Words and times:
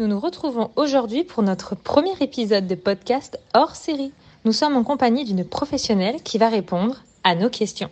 Nous 0.00 0.06
nous 0.06 0.18
retrouvons 0.18 0.70
aujourd'hui 0.76 1.24
pour 1.24 1.42
notre 1.42 1.74
premier 1.74 2.14
épisode 2.20 2.66
de 2.66 2.74
podcast 2.74 3.38
hors 3.52 3.76
série. 3.76 4.14
Nous 4.46 4.52
sommes 4.52 4.74
en 4.78 4.82
compagnie 4.82 5.26
d'une 5.26 5.44
professionnelle 5.44 6.22
qui 6.22 6.38
va 6.38 6.48
répondre 6.48 7.02
à 7.22 7.34
nos 7.34 7.50
questions. 7.50 7.90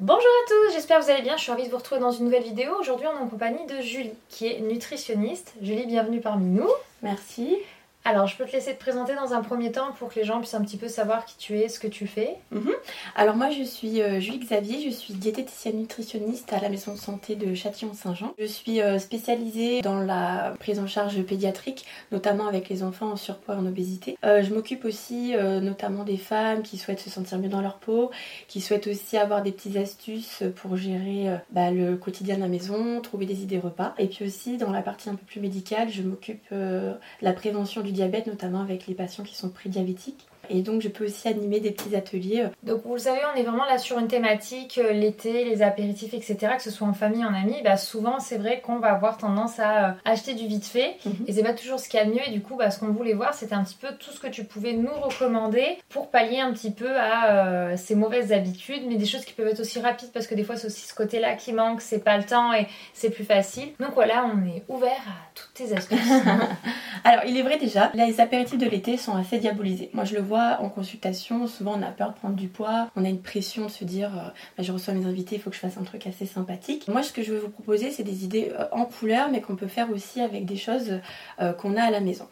Bonjour 0.00 0.20
à 0.20 0.48
tous, 0.48 0.74
j'espère 0.74 0.98
que 0.98 1.04
vous 1.04 1.10
allez 1.10 1.22
bien. 1.22 1.38
Je 1.38 1.44
suis 1.44 1.50
ravie 1.50 1.64
de 1.64 1.70
vous 1.70 1.78
retrouver 1.78 1.98
dans 1.98 2.12
une 2.12 2.26
nouvelle 2.26 2.42
vidéo. 2.42 2.72
Aujourd'hui, 2.78 3.06
on 3.06 3.18
est 3.18 3.22
en 3.22 3.28
compagnie 3.28 3.64
de 3.66 3.80
Julie, 3.80 4.12
qui 4.28 4.48
est 4.48 4.60
nutritionniste. 4.60 5.54
Julie, 5.62 5.86
bienvenue 5.86 6.20
parmi 6.20 6.44
nous. 6.44 6.68
Merci. 7.02 7.56
Alors, 8.04 8.26
je 8.26 8.36
peux 8.36 8.46
te 8.46 8.52
laisser 8.52 8.74
te 8.74 8.80
présenter 8.80 9.14
dans 9.14 9.34
un 9.34 9.42
premier 9.42 9.72
temps 9.72 9.92
pour 9.98 10.08
que 10.08 10.18
les 10.18 10.24
gens 10.24 10.38
puissent 10.38 10.54
un 10.54 10.62
petit 10.62 10.78
peu 10.78 10.88
savoir 10.88 11.26
qui 11.26 11.36
tu 11.36 11.58
es, 11.58 11.68
ce 11.68 11.78
que 11.78 11.86
tu 11.86 12.06
fais. 12.06 12.36
Mhm. 12.50 12.72
Alors, 13.14 13.36
moi, 13.36 13.50
je 13.50 13.62
suis 13.62 14.00
euh, 14.00 14.20
Julie 14.20 14.38
Xavier, 14.38 14.80
je 14.82 14.90
suis 14.90 15.12
diététicienne 15.12 15.76
nutritionniste 15.76 16.50
à 16.52 16.60
la 16.60 16.70
maison 16.70 16.94
de 16.94 16.98
santé 16.98 17.36
de 17.36 17.54
Châtillon-Saint-Jean. 17.54 18.32
Je 18.38 18.46
suis 18.46 18.80
euh, 18.80 18.98
spécialisée 18.98 19.82
dans 19.82 20.00
la 20.00 20.54
prise 20.58 20.78
en 20.78 20.86
charge 20.86 21.22
pédiatrique, 21.22 21.84
notamment 22.10 22.46
avec 22.46 22.70
les 22.70 22.82
enfants 22.82 23.10
en 23.10 23.16
surpoids 23.16 23.54
et 23.54 23.58
en 23.58 23.66
obésité. 23.66 24.16
Euh, 24.24 24.42
je 24.42 24.54
m'occupe 24.54 24.86
aussi 24.86 25.34
notamment 25.60 26.04
des 26.04 26.16
femmes 26.16 26.62
qui 26.62 26.78
souhaitent 26.78 27.00
se 27.00 27.10
sentir 27.10 27.38
mieux 27.38 27.48
dans 27.48 27.60
leur 27.60 27.78
peau, 27.78 28.10
qui 28.48 28.60
souhaitent 28.60 28.86
aussi 28.86 29.16
avoir 29.16 29.42
des 29.42 29.52
petites 29.52 29.76
astuces 29.76 30.42
pour 30.56 30.76
gérer 30.76 31.38
bah, 31.50 31.70
le 31.70 31.96
quotidien 31.96 32.36
de 32.36 32.40
la 32.40 32.48
maison, 32.48 33.00
trouver 33.00 33.26
des 33.26 33.42
idées 33.42 33.58
repas. 33.58 33.94
Et 33.98 34.06
puis 34.06 34.24
aussi, 34.24 34.56
dans 34.56 34.70
la 34.70 34.82
partie 34.82 35.08
un 35.08 35.14
peu 35.14 35.24
plus 35.24 35.40
médicale, 35.40 35.90
je 35.90 36.02
m'occupe 36.02 36.42
de 36.52 36.92
la 37.20 37.32
prévention 37.32 37.82
du 37.82 37.89
diabète, 37.92 38.26
notamment 38.26 38.60
avec 38.60 38.86
les 38.86 38.94
patients 38.94 39.24
qui 39.24 39.36
sont 39.36 39.50
prédiabétiques. 39.50 40.26
Et 40.50 40.62
donc, 40.62 40.82
je 40.82 40.88
peux 40.88 41.04
aussi 41.04 41.28
animer 41.28 41.60
des 41.60 41.70
petits 41.70 41.94
ateliers. 41.94 42.48
Donc, 42.64 42.82
vous 42.84 42.94
le 42.94 42.98
savez, 42.98 43.20
on 43.32 43.38
est 43.38 43.44
vraiment 43.44 43.64
là 43.64 43.78
sur 43.78 43.98
une 43.98 44.08
thématique, 44.08 44.80
euh, 44.82 44.92
l'été, 44.92 45.44
les 45.44 45.62
apéritifs, 45.62 46.12
etc., 46.12 46.54
que 46.56 46.62
ce 46.62 46.72
soit 46.72 46.88
en 46.88 46.92
famille, 46.92 47.24
en 47.24 47.32
amis. 47.32 47.62
Bah, 47.62 47.76
souvent, 47.76 48.18
c'est 48.18 48.36
vrai 48.36 48.60
qu'on 48.60 48.80
va 48.80 48.92
avoir 48.92 49.16
tendance 49.16 49.60
à 49.60 49.90
euh, 49.90 49.92
acheter 50.04 50.34
du 50.34 50.48
vite 50.48 50.66
fait. 50.66 50.96
Mhm. 51.06 51.14
Et 51.28 51.32
c'est 51.32 51.44
pas 51.44 51.52
toujours 51.52 51.78
ce 51.78 51.88
qu'il 51.88 52.00
y 52.00 52.02
a 52.02 52.06
de 52.06 52.10
mieux. 52.10 52.26
Et 52.26 52.32
du 52.32 52.40
coup, 52.40 52.56
bah, 52.56 52.70
ce 52.72 52.80
qu'on 52.80 52.88
voulait 52.88 53.14
voir, 53.14 53.32
c'était 53.32 53.54
un 53.54 53.62
petit 53.62 53.78
peu 53.80 53.88
tout 53.98 54.10
ce 54.10 54.18
que 54.18 54.26
tu 54.26 54.42
pouvais 54.42 54.72
nous 54.72 54.92
recommander 54.92 55.78
pour 55.88 56.10
pallier 56.10 56.40
un 56.40 56.52
petit 56.52 56.72
peu 56.72 56.98
à 56.98 57.30
euh, 57.30 57.76
ces 57.76 57.94
mauvaises 57.94 58.32
habitudes, 58.32 58.82
mais 58.88 58.96
des 58.96 59.06
choses 59.06 59.24
qui 59.24 59.34
peuvent 59.34 59.48
être 59.48 59.60
aussi 59.60 59.78
rapides 59.78 60.10
parce 60.12 60.26
que 60.26 60.34
des 60.34 60.42
fois, 60.42 60.56
c'est 60.56 60.66
aussi 60.66 60.88
ce 60.88 60.94
côté-là 60.94 61.34
qui 61.34 61.52
manque, 61.52 61.80
c'est 61.80 62.02
pas 62.02 62.18
le 62.18 62.24
temps 62.24 62.52
et 62.52 62.66
c'est 62.92 63.10
plus 63.10 63.24
facile. 63.24 63.68
Donc 63.78 63.94
voilà, 63.94 64.24
on 64.24 64.44
est 64.48 64.64
ouvert 64.68 64.90
à 64.90 65.29
toutes 65.40 65.54
tes 65.54 65.74
astuces. 65.74 65.98
Alors, 67.04 67.24
il 67.26 67.36
est 67.36 67.42
vrai 67.42 67.58
déjà, 67.58 67.90
les 67.94 68.20
apéritifs 68.20 68.58
de 68.58 68.66
l'été 68.66 68.96
sont 68.96 69.16
assez 69.16 69.38
diabolisés. 69.38 69.90
Moi, 69.94 70.04
je 70.04 70.14
le 70.14 70.20
vois 70.20 70.58
en 70.60 70.68
consultation, 70.68 71.46
souvent 71.46 71.74
on 71.78 71.82
a 71.82 71.90
peur 71.90 72.10
de 72.10 72.14
prendre 72.14 72.34
du 72.34 72.48
poids, 72.48 72.88
on 72.96 73.04
a 73.04 73.08
une 73.08 73.22
pression 73.22 73.66
de 73.66 73.70
se 73.70 73.84
dire 73.84 74.10
euh, 74.14 74.28
bah, 74.56 74.62
je 74.62 74.72
reçois 74.72 74.94
mes 74.94 75.06
invités, 75.06 75.36
il 75.36 75.42
faut 75.42 75.50
que 75.50 75.56
je 75.56 75.60
fasse 75.60 75.78
un 75.78 75.84
truc 75.84 76.06
assez 76.06 76.26
sympathique. 76.26 76.88
Moi, 76.88 77.02
ce 77.02 77.12
que 77.12 77.22
je 77.22 77.32
vais 77.32 77.38
vous 77.38 77.48
proposer, 77.48 77.90
c'est 77.90 78.02
des 78.02 78.24
idées 78.24 78.52
euh, 78.58 78.64
en 78.72 78.84
couleur, 78.84 79.30
mais 79.30 79.40
qu'on 79.40 79.56
peut 79.56 79.68
faire 79.68 79.90
aussi 79.90 80.20
avec 80.20 80.44
des 80.44 80.56
choses 80.56 81.00
euh, 81.40 81.52
qu'on 81.52 81.76
a 81.76 81.82
à 81.82 81.90
la 81.90 82.00
maison. 82.00 82.26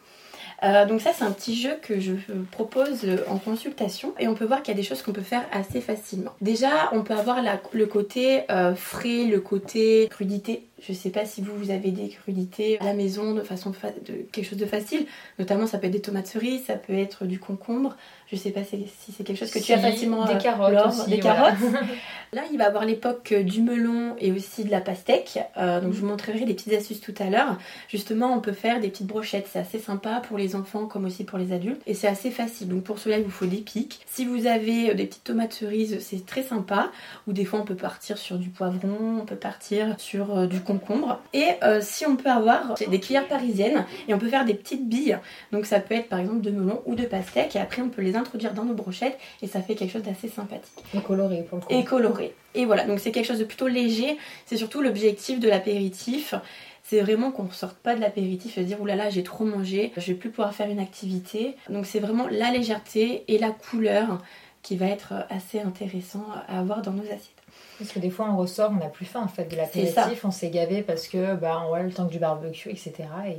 donc 0.89 0.99
ça 0.99 1.11
c'est 1.13 1.23
un 1.23 1.31
petit 1.31 1.55
jeu 1.55 1.79
que 1.81 2.01
je 2.01 2.13
propose 2.51 3.07
en 3.29 3.37
consultation 3.37 4.13
et 4.19 4.27
on 4.27 4.35
peut 4.35 4.45
voir 4.45 4.61
qu'il 4.61 4.73
y 4.73 4.77
a 4.77 4.81
des 4.81 4.87
choses 4.87 5.01
qu'on 5.01 5.13
peut 5.13 5.21
faire 5.21 5.45
assez 5.53 5.79
facilement. 5.79 6.33
Déjà 6.41 6.89
on 6.91 7.01
peut 7.01 7.13
avoir 7.13 7.37
le 7.71 7.85
côté 7.85 8.43
frais, 8.75 9.23
le 9.23 9.39
côté 9.39 10.09
crudité 10.09 10.68
je 10.81 10.93
sais 10.93 11.09
pas 11.09 11.25
si 11.25 11.41
vous, 11.41 11.55
vous 11.55 11.71
avez 11.71 11.91
des 11.91 12.09
crudités 12.09 12.79
à 12.79 12.85
la 12.85 12.93
maison 12.93 13.33
de 13.33 13.41
façon 13.41 13.71
de 13.71 14.13
quelque 14.31 14.45
chose 14.45 14.57
de 14.57 14.65
facile. 14.65 15.05
Notamment, 15.37 15.67
ça 15.67 15.77
peut 15.77 15.87
être 15.87 15.93
des 15.93 16.01
tomates 16.01 16.27
cerises, 16.27 16.65
ça 16.65 16.75
peut 16.75 16.93
être 16.93 17.25
du 17.25 17.39
concombre. 17.39 17.95
Je 18.31 18.35
sais 18.35 18.51
pas 18.51 18.63
si 18.63 18.85
c'est 19.11 19.23
quelque 19.23 19.39
chose 19.39 19.49
que 19.49 19.57
tu 19.57 19.73
as 19.73 19.79
facilement. 19.79 20.25
Des 20.25 20.33
euh, 20.33 20.37
carottes 20.37 20.87
aussi, 20.87 21.09
Des 21.09 21.19
carottes. 21.19 21.55
Là, 22.31 22.43
il 22.51 22.59
va 22.59 22.67
avoir 22.67 22.85
l'époque 22.85 23.33
du 23.33 23.63
melon 23.63 24.15
et 24.19 24.31
aussi 24.31 24.63
de 24.63 24.69
la 24.69 24.81
pastèque. 24.81 25.39
Euh, 25.57 25.81
donc, 25.81 25.93
je 25.93 25.99
vous 26.01 26.05
montrerai 26.05 26.41
des 26.41 26.53
petites 26.53 26.73
astuces 26.73 27.01
tout 27.01 27.15
à 27.17 27.31
l'heure. 27.31 27.57
Justement, 27.87 28.31
on 28.31 28.39
peut 28.39 28.51
faire 28.51 28.79
des 28.79 28.89
petites 28.89 29.07
brochettes. 29.07 29.47
C'est 29.51 29.57
assez 29.57 29.79
sympa 29.79 30.21
pour 30.27 30.37
les 30.37 30.55
enfants 30.55 30.85
comme 30.85 31.05
aussi 31.05 31.23
pour 31.23 31.39
les 31.39 31.51
adultes. 31.53 31.81
Et 31.87 31.95
c'est 31.95 32.07
assez 32.07 32.29
facile. 32.29 32.67
Donc, 32.67 32.83
pour 32.83 32.99
cela, 32.99 33.17
il 33.17 33.23
vous 33.23 33.31
faut 33.31 33.47
des 33.47 33.57
pics. 33.57 33.99
Si 34.05 34.25
vous 34.25 34.45
avez 34.45 34.91
euh, 34.91 34.93
des 34.93 35.07
petites 35.07 35.23
tomates 35.23 35.53
cerises, 35.53 35.97
c'est 35.99 36.23
très 36.23 36.43
sympa. 36.43 36.91
Ou 37.27 37.33
des 37.33 37.45
fois, 37.45 37.59
on 37.59 37.65
peut 37.65 37.73
partir 37.73 38.19
sur 38.19 38.37
du 38.37 38.49
poivron, 38.49 39.21
on 39.21 39.25
peut 39.25 39.35
partir 39.35 39.99
sur 39.99 40.47
du 40.47 40.59
concombre. 40.69 41.19
Et 41.33 41.47
si 41.81 42.05
on 42.05 42.15
peut 42.15 42.29
avoir 42.29 42.75
des 42.75 42.99
cuillères 42.99 43.27
parisiennes 43.27 43.85
et 44.07 44.13
on 44.13 44.19
peut 44.19 44.29
faire 44.29 44.45
des 44.45 44.53
petites 44.53 44.87
billes. 44.87 45.17
Donc, 45.51 45.65
ça 45.65 45.79
peut 45.79 45.95
être 45.95 46.09
par 46.09 46.19
exemple 46.19 46.41
de 46.41 46.51
melon 46.51 46.81
ou 46.85 46.95
de 46.95 47.05
pastèque. 47.05 47.55
Et 47.55 47.59
après, 47.59 47.81
on 47.81 47.89
peut 47.89 48.01
les 48.01 48.15
introduire 48.15 48.53
dans 48.53 48.65
nos 48.65 48.73
brochettes 48.73 49.17
et 49.41 49.47
ça 49.47 49.61
fait 49.61 49.75
quelque 49.75 49.91
chose 49.91 50.03
d'assez 50.03 50.27
sympathique. 50.27 50.83
Et 50.93 51.01
coloré 51.01 51.43
pour 51.49 51.57
le 51.57 51.63
coup. 51.63 51.73
Et 51.73 51.83
coloré. 51.83 52.35
Et 52.55 52.65
voilà, 52.65 52.85
donc 52.85 52.99
c'est 52.99 53.11
quelque 53.11 53.25
chose 53.25 53.39
de 53.39 53.45
plutôt 53.45 53.67
léger. 53.67 54.17
C'est 54.45 54.57
surtout 54.57 54.81
l'objectif 54.81 55.39
de 55.39 55.49
l'apéritif. 55.49 56.35
C'est 56.83 57.01
vraiment 57.01 57.31
qu'on 57.31 57.43
ne 57.43 57.51
sorte 57.51 57.77
pas 57.77 57.95
de 57.95 58.01
l'apéritif 58.01 58.57
et 58.57 58.61
se 58.61 58.65
dire 58.65 58.81
oulala 58.81 59.11
j'ai 59.11 59.21
trop 59.21 59.45
mangé, 59.45 59.91
je 59.95 60.07
vais 60.07 60.17
plus 60.17 60.31
pouvoir 60.31 60.55
faire 60.55 60.69
une 60.69 60.79
activité. 60.79 61.55
Donc 61.69 61.85
c'est 61.85 61.99
vraiment 61.99 62.27
la 62.31 62.49
légèreté 62.49 63.25
et 63.27 63.37
la 63.37 63.51
couleur 63.51 64.23
qui 64.63 64.75
va 64.75 64.87
être 64.87 65.13
assez 65.29 65.59
intéressant 65.59 66.25
à 66.47 66.59
avoir 66.59 66.81
dans 66.81 66.91
nos 66.91 67.03
assiettes. 67.03 67.38
Parce 67.77 67.91
que 67.91 67.99
des 67.99 68.09
fois 68.09 68.27
on 68.29 68.37
ressort, 68.37 68.71
on 68.71 68.79
n'a 68.79 68.89
plus 68.89 69.05
faim 69.05 69.21
en 69.23 69.27
fait 69.27 69.45
de 69.45 69.55
l'apéritif, 69.55 70.23
on 70.23 70.31
s'est 70.31 70.49
gavé 70.49 70.81
parce 70.81 71.07
que 71.07 71.35
bah 71.35 71.63
on 71.69 71.73
a 71.73 71.83
le 71.83 71.91
temps 71.91 72.05
du 72.05 72.19
barbecue, 72.19 72.69
etc. 72.69 72.93
Et 73.27 73.37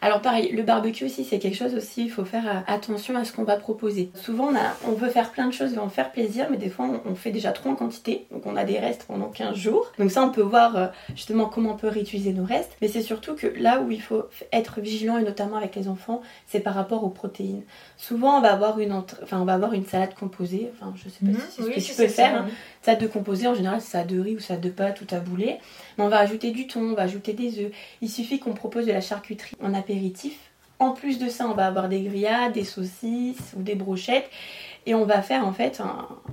alors 0.00 0.22
pareil, 0.22 0.52
le 0.52 0.62
barbecue 0.62 1.04
aussi, 1.04 1.24
c'est 1.24 1.40
quelque 1.40 1.56
chose 1.56 1.74
aussi, 1.74 2.04
il 2.04 2.10
faut 2.10 2.24
faire 2.24 2.46
euh, 2.46 2.60
attention 2.68 3.16
à 3.16 3.24
ce 3.24 3.32
qu'on 3.32 3.42
va 3.42 3.56
proposer. 3.56 4.10
Souvent, 4.14 4.48
on, 4.52 4.54
a, 4.54 4.76
on 4.86 4.92
veut 4.92 5.08
faire 5.08 5.32
plein 5.32 5.48
de 5.48 5.52
choses, 5.52 5.76
on 5.76 5.86
veut 5.86 5.90
faire 5.90 6.12
plaisir, 6.12 6.46
mais 6.50 6.56
des 6.56 6.70
fois, 6.70 6.88
on, 7.04 7.14
fait 7.16 7.32
déjà 7.32 7.50
trop 7.50 7.70
en 7.70 7.74
quantité, 7.74 8.26
donc 8.30 8.46
on 8.46 8.56
a 8.56 8.64
des 8.64 8.78
restes 8.78 9.04
pendant 9.08 9.28
15 9.28 9.56
jours. 9.56 9.90
Donc 9.98 10.12
ça, 10.12 10.22
on 10.22 10.30
peut 10.30 10.42
voir 10.42 10.76
euh, 10.76 10.86
justement 11.16 11.46
comment 11.46 11.72
on 11.72 11.76
peut 11.76 11.88
réutiliser 11.88 12.32
nos 12.32 12.44
restes, 12.44 12.76
mais 12.80 12.86
c'est 12.86 13.02
surtout 13.02 13.34
que 13.34 13.48
là 13.48 13.80
où 13.80 13.90
il 13.90 14.00
faut 14.00 14.24
être 14.52 14.80
vigilant, 14.80 15.18
et 15.18 15.24
notamment 15.24 15.56
avec 15.56 15.74
les 15.74 15.88
enfants, 15.88 16.22
c'est 16.46 16.60
par 16.60 16.74
rapport 16.74 17.02
aux 17.02 17.10
protéines. 17.10 17.62
Souvent, 17.96 18.38
on 18.38 18.40
va 18.40 18.52
avoir 18.52 18.78
une, 18.78 18.92
enfin, 18.92 19.40
on 19.40 19.44
va 19.44 19.54
avoir 19.54 19.72
une 19.72 19.84
salade 19.84 20.14
composée, 20.14 20.70
enfin, 20.74 20.92
je 20.94 21.08
sais 21.08 21.24
pas 21.24 21.32
mhm. 21.32 21.38
si 21.50 21.56
c'est 21.56 21.62
ce 21.62 21.68
que 21.70 21.80
tu 21.80 22.02
peux 22.02 22.08
faire. 22.08 22.30
Ça, 22.30 22.38
hein. 22.42 22.48
Salade 22.82 23.02
de 23.02 23.06
composée, 23.06 23.46
en 23.46 23.54
général, 23.54 23.80
c'est 23.80 23.92
ça 23.92 24.04
de 24.04 24.18
riz 24.18 24.36
ou 24.36 24.40
ça 24.40 24.56
de 24.56 24.70
pâte 24.70 25.00
ou 25.00 25.14
à 25.14 25.20
boulet. 25.20 25.60
Mais 25.96 26.04
on 26.04 26.08
va 26.08 26.18
ajouter 26.18 26.50
du 26.50 26.66
thon, 26.66 26.80
on 26.80 26.94
va 26.94 27.02
ajouter 27.02 27.32
des 27.32 27.64
œufs. 27.64 27.72
Il 28.00 28.08
suffit 28.08 28.38
qu'on 28.38 28.54
propose 28.54 28.86
de 28.86 28.92
la 28.92 29.00
charcuterie 29.00 29.56
en 29.62 29.74
apéritif. 29.74 30.38
En 30.80 30.92
plus 30.92 31.18
de 31.18 31.28
ça, 31.28 31.48
on 31.48 31.54
va 31.54 31.66
avoir 31.66 31.88
des 31.88 32.02
grillades, 32.02 32.52
des 32.52 32.64
saucisses 32.64 33.52
ou 33.56 33.62
des 33.62 33.74
brochettes. 33.74 34.30
Et 34.86 34.94
on 34.94 35.04
va 35.04 35.20
faire 35.20 35.46
en 35.46 35.52
fait, 35.52 35.82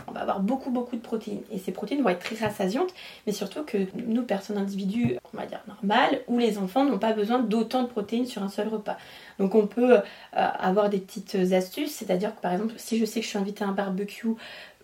on 0.08 0.12
va 0.14 0.22
avoir 0.22 0.40
beaucoup 0.40 0.70
beaucoup 0.70 0.96
de 0.96 1.02
protéines. 1.02 1.42
Et 1.52 1.58
ces 1.58 1.74
protéines 1.74 2.02
vont 2.04 2.10
être 2.10 2.24
très 2.24 2.38
rassasiantes, 2.38 2.94
mais 3.28 3.34
surtout 3.34 3.64
que 3.64 3.80
nous, 3.96 4.24
personnes 4.24 4.58
individus, 4.58 5.18
on 5.34 5.38
va 5.38 5.46
dire 5.46 5.62
normales, 5.68 6.22
ou 6.28 6.38
les 6.38 6.58
enfants 6.58 6.86
n'ont 6.86 7.00
pas 7.00 7.12
besoin 7.12 7.40
d'autant 7.40 7.84
de 7.84 7.88
protéines 7.88 8.28
sur 8.28 8.44
un 8.44 8.50
seul 8.50 8.70
repas. 8.70 8.98
Donc 9.40 9.56
on 9.56 9.68
peut 9.68 9.98
euh, 9.98 10.02
avoir 10.32 10.90
des 10.90 11.00
petites 11.00 11.36
astuces, 11.52 11.92
c'est-à-dire 11.92 12.34
que 12.34 12.40
par 12.40 12.54
exemple, 12.54 12.76
si 12.78 12.98
je 12.98 13.04
sais 13.04 13.20
que 13.20 13.26
je 13.26 13.32
suis 13.32 13.40
invitée 13.40 13.66
à 13.66 13.68
un 13.68 13.74
barbecue, 13.74 14.36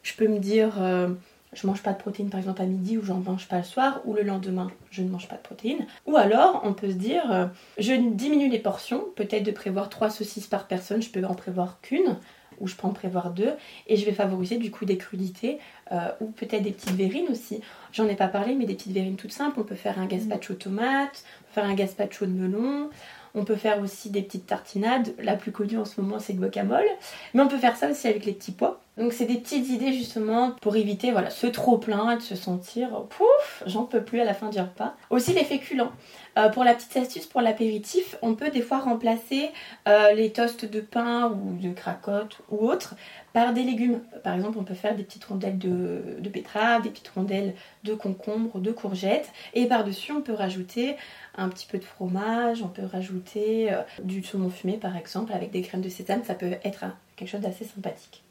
je 0.03 0.13
peux 0.15 0.27
me 0.27 0.39
dire... 0.39 0.73
Euh, 0.81 1.09
je 1.53 1.67
mange 1.67 1.83
pas 1.83 1.93
de 1.93 1.97
protéines 1.97 2.29
par 2.29 2.39
exemple 2.39 2.61
à 2.61 2.65
midi 2.65 2.97
ou 2.97 3.03
j'en 3.03 3.17
mange 3.17 3.47
pas 3.47 3.57
le 3.57 3.63
soir 3.63 4.01
ou 4.05 4.13
le 4.13 4.23
lendemain 4.23 4.71
je 4.89 5.01
ne 5.01 5.09
mange 5.09 5.27
pas 5.27 5.35
de 5.35 5.41
protéines. 5.41 5.85
Ou 6.05 6.17
alors 6.17 6.61
on 6.63 6.73
peut 6.73 6.89
se 6.89 6.95
dire 6.95 7.31
euh, 7.31 7.45
je 7.77 7.93
diminue 7.93 8.49
les 8.49 8.59
portions, 8.59 9.03
peut-être 9.15 9.43
de 9.43 9.51
prévoir 9.51 9.89
3 9.89 10.09
saucisses 10.09 10.47
par 10.47 10.67
personne, 10.67 11.01
je 11.01 11.09
peux 11.09 11.23
en 11.25 11.35
prévoir 11.35 11.79
qu'une 11.81 12.17
ou 12.59 12.67
je 12.67 12.75
peux 12.75 12.87
en 12.87 12.93
prévoir 12.93 13.31
deux 13.31 13.53
et 13.87 13.97
je 13.97 14.05
vais 14.05 14.11
favoriser 14.11 14.57
du 14.57 14.71
coup 14.71 14.85
des 14.85 14.97
crudités 14.97 15.59
euh, 15.91 16.09
ou 16.21 16.27
peut-être 16.27 16.63
des 16.63 16.71
petites 16.71 16.95
verrines 16.95 17.29
aussi. 17.29 17.61
J'en 17.91 18.07
ai 18.07 18.15
pas 18.15 18.27
parlé 18.27 18.55
mais 18.55 18.65
des 18.65 18.75
petites 18.75 18.93
verrines 18.93 19.15
toutes 19.15 19.33
simples, 19.33 19.59
on 19.59 19.63
peut 19.63 19.75
faire 19.75 19.99
un 19.99 20.05
gazpacho 20.05 20.53
tomate, 20.53 21.23
faire 21.53 21.65
un 21.65 21.73
gazpacho 21.73 22.25
de 22.25 22.31
melon, 22.31 22.89
on 23.33 23.45
peut 23.45 23.55
faire 23.55 23.79
aussi 23.81 24.09
des 24.09 24.21
petites 24.21 24.45
tartinades. 24.45 25.13
La 25.19 25.35
plus 25.35 25.51
connue 25.51 25.77
en 25.77 25.85
ce 25.85 26.01
moment, 26.01 26.19
c'est 26.19 26.33
le 26.33 26.39
guacamole. 26.39 26.85
Mais 27.33 27.41
on 27.41 27.47
peut 27.47 27.57
faire 27.57 27.77
ça 27.77 27.89
aussi 27.89 28.07
avec 28.07 28.25
les 28.25 28.33
petits 28.33 28.51
pois. 28.51 28.81
Donc 29.01 29.13
c'est 29.13 29.25
des 29.25 29.39
petites 29.39 29.67
idées 29.69 29.93
justement 29.93 30.51
pour 30.61 30.75
éviter 30.75 31.11
voilà, 31.11 31.31
ce 31.31 31.47
trop 31.47 31.79
plein 31.79 32.17
de 32.17 32.21
se 32.21 32.35
sentir 32.35 32.89
pouf, 33.09 33.63
j'en 33.65 33.85
peux 33.85 34.03
plus 34.03 34.21
à 34.21 34.25
la 34.25 34.35
fin 34.35 34.49
du 34.49 34.59
repas. 34.59 34.95
Aussi 35.09 35.33
les 35.33 35.43
féculents. 35.43 35.91
Euh, 36.37 36.49
pour 36.49 36.63
la 36.63 36.75
petite 36.75 36.95
astuce 36.95 37.25
pour 37.25 37.41
l'apéritif, 37.41 38.15
on 38.21 38.35
peut 38.35 38.51
des 38.51 38.61
fois 38.61 38.77
remplacer 38.77 39.49
euh, 39.87 40.13
les 40.13 40.31
toasts 40.31 40.65
de 40.65 40.81
pain 40.81 41.31
ou 41.31 41.57
de 41.57 41.73
cracotte 41.73 42.41
ou 42.51 42.69
autres 42.69 42.93
par 43.33 43.53
des 43.53 43.63
légumes. 43.63 44.01
Par 44.23 44.35
exemple, 44.35 44.59
on 44.59 44.63
peut 44.63 44.75
faire 44.75 44.95
des 44.95 45.03
petites 45.03 45.25
rondelles 45.25 45.57
de, 45.57 46.17
de 46.19 46.29
des 46.29 46.41
petites 46.89 47.09
rondelles 47.09 47.55
de 47.83 47.95
concombre, 47.95 48.59
de 48.59 48.71
courgettes. 48.71 49.31
Et 49.55 49.65
par-dessus, 49.65 50.11
on 50.11 50.21
peut 50.21 50.33
rajouter 50.35 50.95
un 51.35 51.49
petit 51.49 51.65
peu 51.65 51.79
de 51.79 51.85
fromage, 51.85 52.61
on 52.61 52.67
peut 52.67 52.85
rajouter 52.85 53.73
euh, 53.73 53.81
du 54.03 54.23
saumon 54.23 54.51
fumé 54.51 54.77
par 54.77 54.95
exemple 54.95 55.33
avec 55.33 55.49
des 55.49 55.63
crèmes 55.63 55.81
de 55.81 55.89
sésame. 55.89 56.23
Ça 56.23 56.35
peut 56.35 56.53
être 56.63 56.85
quelque 57.15 57.29
chose 57.29 57.41
d'assez 57.41 57.65
sympathique. 57.65 58.23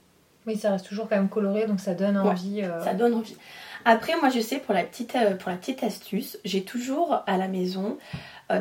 Oui, 0.46 0.56
ça 0.56 0.72
reste 0.72 0.86
toujours 0.86 1.08
quand 1.08 1.16
même 1.16 1.28
coloré, 1.28 1.66
donc 1.66 1.80
ça 1.80 1.94
donne 1.94 2.16
envie. 2.16 2.62
Euh. 2.62 2.82
Ça 2.82 2.94
donne 2.94 3.14
envie. 3.14 3.36
Après, 3.84 4.14
moi, 4.20 4.28
je 4.30 4.40
sais, 4.40 4.58
pour 4.58 4.74
la 4.74 4.84
petite, 4.84 5.16
euh, 5.16 5.36
pour 5.36 5.50
la 5.50 5.56
petite 5.56 5.82
astuce, 5.82 6.38
j'ai 6.44 6.62
toujours 6.62 7.22
à 7.26 7.36
la 7.36 7.48
maison, 7.48 7.98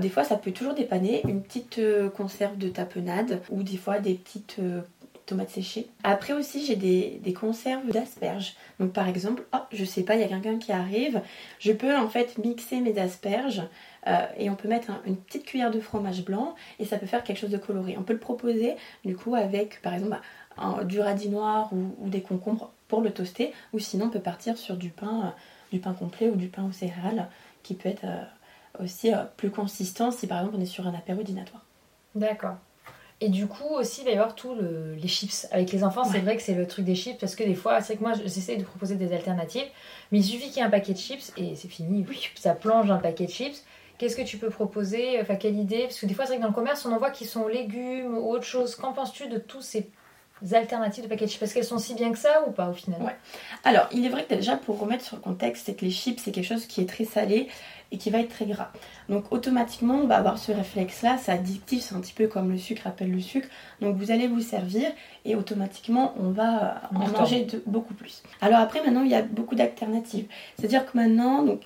des 0.01 0.09
fois, 0.09 0.23
ça 0.23 0.35
peut 0.35 0.51
toujours 0.51 0.75
dépanner, 0.75 1.23
une 1.27 1.41
petite 1.41 1.81
conserve 2.15 2.57
de 2.59 2.69
tapenade 2.69 3.41
ou 3.49 3.63
des 3.63 3.77
fois 3.77 3.97
des 3.97 4.13
petites 4.13 4.59
tomates 5.29 5.51
séchées. 5.51 5.87
Après 6.03 6.33
aussi, 6.33 6.65
j'ai 6.65 6.75
des, 6.75 7.33
conserves 7.33 7.87
d'asperges. 7.87 8.55
Donc 8.79 8.91
par 8.91 9.07
exemple, 9.07 9.43
oh, 9.53 9.59
je 9.71 9.85
sais 9.85 10.03
pas, 10.03 10.15
il 10.15 10.21
y 10.21 10.23
a 10.23 10.27
quelqu'un 10.27 10.57
qui 10.57 10.71
arrive, 10.71 11.21
je 11.59 11.71
peux 11.71 11.95
en 11.95 12.09
fait 12.09 12.37
mixer 12.39 12.81
mes 12.81 12.97
asperges 12.99 13.61
euh, 14.07 14.25
et 14.37 14.49
on 14.49 14.55
peut 14.55 14.67
mettre 14.67 14.91
une 15.05 15.15
petite 15.15 15.45
cuillère 15.45 15.71
de 15.71 15.79
fromage 15.79 16.25
blanc 16.25 16.55
et 16.79 16.85
ça 16.85 16.97
peut 16.97 17.05
faire 17.05 17.23
quelque 17.23 17.37
chose 17.37 17.51
de 17.51 17.57
coloré. 17.57 17.95
On 17.97 18.03
peut 18.03 18.13
le 18.13 18.19
proposer 18.19 18.75
du 19.05 19.15
coup 19.15 19.35
avec 19.35 19.81
par 19.81 19.93
exemple 19.93 20.17
du 20.85 20.99
radis 20.99 21.29
noir 21.29 21.69
ou, 21.73 22.09
des 22.09 22.21
concombres 22.21 22.71
pour 22.87 23.01
le 23.01 23.11
toaster 23.11 23.53
ou 23.73 23.79
sinon 23.79 24.05
on 24.05 24.09
peut 24.09 24.19
partir 24.19 24.57
sur 24.57 24.75
du 24.75 24.89
pain, 24.89 25.25
euh, 25.25 25.29
du 25.71 25.79
pain 25.79 25.93
complet 25.93 26.29
ou 26.29 26.35
du 26.35 26.47
pain 26.47 26.65
aux 26.65 26.71
céréales 26.71 27.29
qui 27.63 27.75
peut 27.75 27.89
être 27.89 28.05
euh, 28.05 28.83
aussi 28.83 29.11
plus 29.37 29.51
consistant 29.51 30.11
si 30.11 30.27
par 30.27 30.39
exemple 30.39 30.57
on 30.57 30.61
est 30.61 30.65
sur 30.65 30.87
un 30.87 30.93
apéro 30.93 31.23
dînatoire. 31.23 31.63
D'accord. 32.15 32.55
Et 33.21 33.27
du 33.27 33.47
coup, 33.47 33.67
aussi, 33.75 34.01
il 34.01 34.05
va 34.05 34.11
y 34.11 34.13
avoir 34.13 34.33
tous 34.33 34.55
les 34.55 35.07
chips. 35.07 35.45
Avec 35.51 35.73
les 35.73 35.83
enfants, 35.83 36.05
c'est 36.05 36.19
vrai 36.19 36.37
que 36.37 36.41
c'est 36.41 36.53
le 36.53 36.65
truc 36.65 36.85
des 36.85 36.95
chips 36.95 37.19
parce 37.19 37.35
que 37.35 37.43
des 37.43 37.55
fois, 37.55 37.81
c'est 37.81 37.97
que 37.97 38.01
moi, 38.01 38.13
j'essaie 38.13 38.55
de 38.55 38.63
proposer 38.63 38.95
des 38.95 39.11
alternatives, 39.11 39.67
mais 40.11 40.19
il 40.19 40.23
suffit 40.23 40.47
qu'il 40.47 40.57
y 40.57 40.59
ait 40.59 40.63
un 40.63 40.69
paquet 40.69 40.93
de 40.93 40.97
chips 40.97 41.33
et 41.35 41.55
c'est 41.55 41.67
fini. 41.67 42.05
Oui, 42.07 42.29
ça 42.35 42.55
plonge 42.55 42.89
un 42.89 42.97
paquet 42.97 43.25
de 43.25 43.31
chips. 43.31 43.61
Qu'est-ce 43.97 44.15
que 44.15 44.21
tu 44.21 44.37
peux 44.37 44.49
proposer? 44.49 45.19
Enfin, 45.19 45.35
quelle 45.35 45.57
idée? 45.57 45.81
Parce 45.83 45.99
que 45.99 46.05
des 46.05 46.13
fois, 46.13 46.25
c'est 46.25 46.31
vrai 46.31 46.37
que 46.37 46.43
dans 46.43 46.47
le 46.47 46.53
commerce, 46.53 46.85
on 46.85 46.93
en 46.93 46.97
voit 46.97 47.11
qui 47.11 47.25
sont 47.25 47.49
légumes 47.49 48.17
ou 48.17 48.29
autre 48.29 48.45
chose. 48.45 48.75
Qu'en 48.75 48.93
penses-tu 48.93 49.27
de 49.27 49.37
tous 49.37 49.61
ces 49.61 49.89
alternatives 50.51 51.07
de 51.07 51.15
chips 51.15 51.41
Est-ce 51.41 51.53
qu'elles 51.53 51.63
sont 51.63 51.79
si 51.79 51.93
bien 51.93 52.11
que 52.11 52.17
ça 52.17 52.43
ou 52.47 52.51
pas 52.51 52.69
au 52.69 52.73
final? 52.73 52.99
Alors, 53.63 53.87
il 53.91 54.05
est 54.05 54.09
vrai 54.09 54.25
que 54.25 54.33
déjà, 54.35 54.55
pour 54.55 54.79
remettre 54.79 55.03
sur 55.03 55.15
le 55.15 55.21
contexte, 55.21 55.65
c'est 55.65 55.75
que 55.75 55.85
les 55.85 55.91
chips, 55.91 56.21
c'est 56.23 56.31
quelque 56.31 56.45
chose 56.45 56.65
qui 56.65 56.81
est 56.81 56.89
très 56.89 57.05
salé 57.05 57.47
et 57.91 57.97
qui 57.97 58.09
va 58.09 58.19
être 58.19 58.29
très 58.29 58.45
gras. 58.45 58.71
Donc 59.09 59.25
automatiquement, 59.31 59.95
on 59.95 60.07
va 60.07 60.17
avoir 60.17 60.37
ce 60.37 60.51
réflexe-là, 60.51 61.17
c'est 61.21 61.31
addictif, 61.31 61.81
c'est 61.81 61.95
un 61.95 61.99
petit 61.99 62.13
peu 62.13 62.27
comme 62.27 62.51
le 62.51 62.57
sucre 62.57 62.85
appelle 62.85 63.11
le 63.11 63.19
sucre. 63.19 63.47
Donc 63.81 63.97
vous 63.97 64.11
allez 64.11 64.27
vous 64.27 64.41
servir 64.41 64.87
et 65.25 65.35
automatiquement, 65.35 66.13
on 66.19 66.29
va 66.29 66.81
en 66.93 67.07
manger 67.09 67.47
beaucoup 67.65 67.93
plus. 67.93 68.23
Alors 68.41 68.59
après, 68.59 68.83
maintenant, 68.83 69.03
il 69.03 69.09
y 69.09 69.15
a 69.15 69.23
beaucoup 69.23 69.55
d'alternatives. 69.55 70.27
C'est-à-dire 70.57 70.85
que 70.85 70.95
maintenant, 70.95 71.43
donc, 71.43 71.61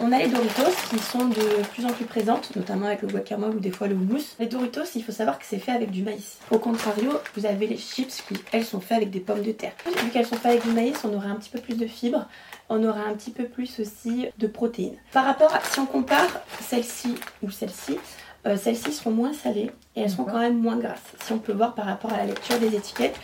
on, 0.00 0.12
a 0.12 0.18
les 0.18 0.28
Doritos 0.28 0.70
qui 0.90 0.98
sont 0.98 1.26
de 1.26 1.62
plus 1.72 1.84
en 1.84 1.90
plus 1.90 2.04
présentes, 2.04 2.54
notamment 2.54 2.86
avec 2.86 3.02
le 3.02 3.08
guacamole 3.08 3.56
ou 3.56 3.60
des 3.60 3.70
fois 3.70 3.88
le 3.88 3.96
mousse. 3.96 4.36
Les 4.38 4.46
Doritos, 4.46 4.84
il 4.94 5.02
faut 5.02 5.12
savoir 5.12 5.38
que 5.38 5.44
c'est 5.44 5.58
fait 5.58 5.72
avec 5.72 5.90
du 5.90 6.02
maïs. 6.02 6.38
Au 6.50 6.58
contrario, 6.58 7.10
vous 7.34 7.46
avez 7.46 7.66
les 7.66 7.76
chips 7.76 8.22
qui, 8.28 8.34
elles, 8.52 8.64
sont 8.64 8.80
faites 8.80 8.98
avec 8.98 9.10
des 9.10 9.20
pommes 9.20 9.42
de 9.42 9.52
terre. 9.52 9.72
Vu 10.02 10.10
qu'elles 10.10 10.26
sont 10.26 10.36
faites 10.36 10.52
avec 10.52 10.64
du 10.64 10.72
maïs, 10.72 10.96
on 11.04 11.12
aura 11.12 11.28
un 11.28 11.36
petit 11.36 11.50
peu 11.50 11.60
plus 11.60 11.76
de 11.76 11.86
fibres 11.86 12.26
on 12.70 12.84
aura 12.84 13.00
un 13.00 13.14
petit 13.14 13.32
peu 13.32 13.44
plus 13.44 13.80
aussi 13.80 14.28
de 14.38 14.46
protéines. 14.46 14.96
Par 15.12 15.24
rapport 15.24 15.52
à, 15.52 15.60
si 15.60 15.80
on 15.80 15.86
compare 15.86 16.19
celle-ci 16.60 17.14
ou 17.42 17.50
celle-ci, 17.50 17.98
euh, 18.46 18.56
celles-ci 18.56 18.92
seront 18.92 19.10
moins 19.10 19.32
salées 19.32 19.70
et 19.96 20.02
elles 20.02 20.10
seront 20.10 20.24
quand 20.24 20.38
même 20.38 20.58
moins 20.58 20.76
grasses. 20.76 21.12
Si 21.24 21.32
on 21.32 21.38
peut 21.38 21.52
voir 21.52 21.74
par 21.74 21.84
rapport 21.84 22.12
à 22.12 22.16
la 22.16 22.26
lecture 22.26 22.58
des 22.58 22.74
étiquettes 22.74 23.16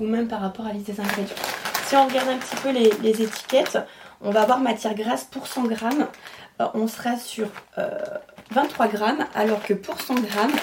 ou 0.00 0.04
même 0.04 0.26
par 0.26 0.40
rapport 0.40 0.66
à 0.66 0.68
la 0.68 0.74
liste 0.74 0.88
des 0.88 1.00
ingrédients. 1.00 1.36
Si 1.86 1.94
on 1.96 2.06
regarde 2.06 2.28
un 2.28 2.38
petit 2.38 2.56
peu 2.56 2.70
les, 2.70 3.22
étiquettes, 3.22 3.78
on 4.20 4.30
va 4.30 4.42
avoir 4.42 4.60
matière 4.60 4.94
grasse 4.94 5.24
pour 5.24 5.46
100 5.46 5.64
grammes. 5.64 6.08
Euh, 6.60 6.66
on 6.74 6.88
sera 6.88 7.16
sur 7.16 7.48
23 8.50 8.86
euh, 8.86 8.88
grammes 8.88 9.26
alors 9.34 9.62
que 9.62 9.74
pour 9.74 10.00
100 10.00 10.14
grammes, 10.14 10.54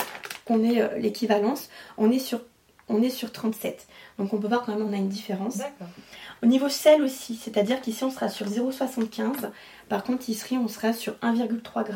qu'on 0.46 0.64
est 0.64 1.00
l'équivalence, 1.00 1.70
on 1.98 2.12
est 2.12 2.20
sur 2.20 2.42
on 2.90 3.02
est 3.02 3.10
sur 3.10 3.32
37. 3.32 3.88
Donc 4.18 4.34
on 4.34 4.38
peut 4.38 4.48
voir 4.48 4.64
quand 4.64 4.76
même 4.76 4.86
on 4.86 4.94
a 4.94 4.98
une 4.98 5.08
différence. 5.08 5.60
Au 6.44 6.46
niveau 6.46 6.70
sel 6.70 7.02
aussi, 7.02 7.36
c'est-à-dire 7.36 7.82
qu'ici 7.82 8.04
on 8.04 8.12
sera 8.12 8.30
sur 8.30 8.48
0,75. 8.48 9.52
Par 9.92 10.06
contre 10.06 10.30
ici 10.30 10.56
on 10.58 10.70
sera 10.70 10.94
sur 10.94 11.16
1,3 11.16 11.86
g. 11.86 11.92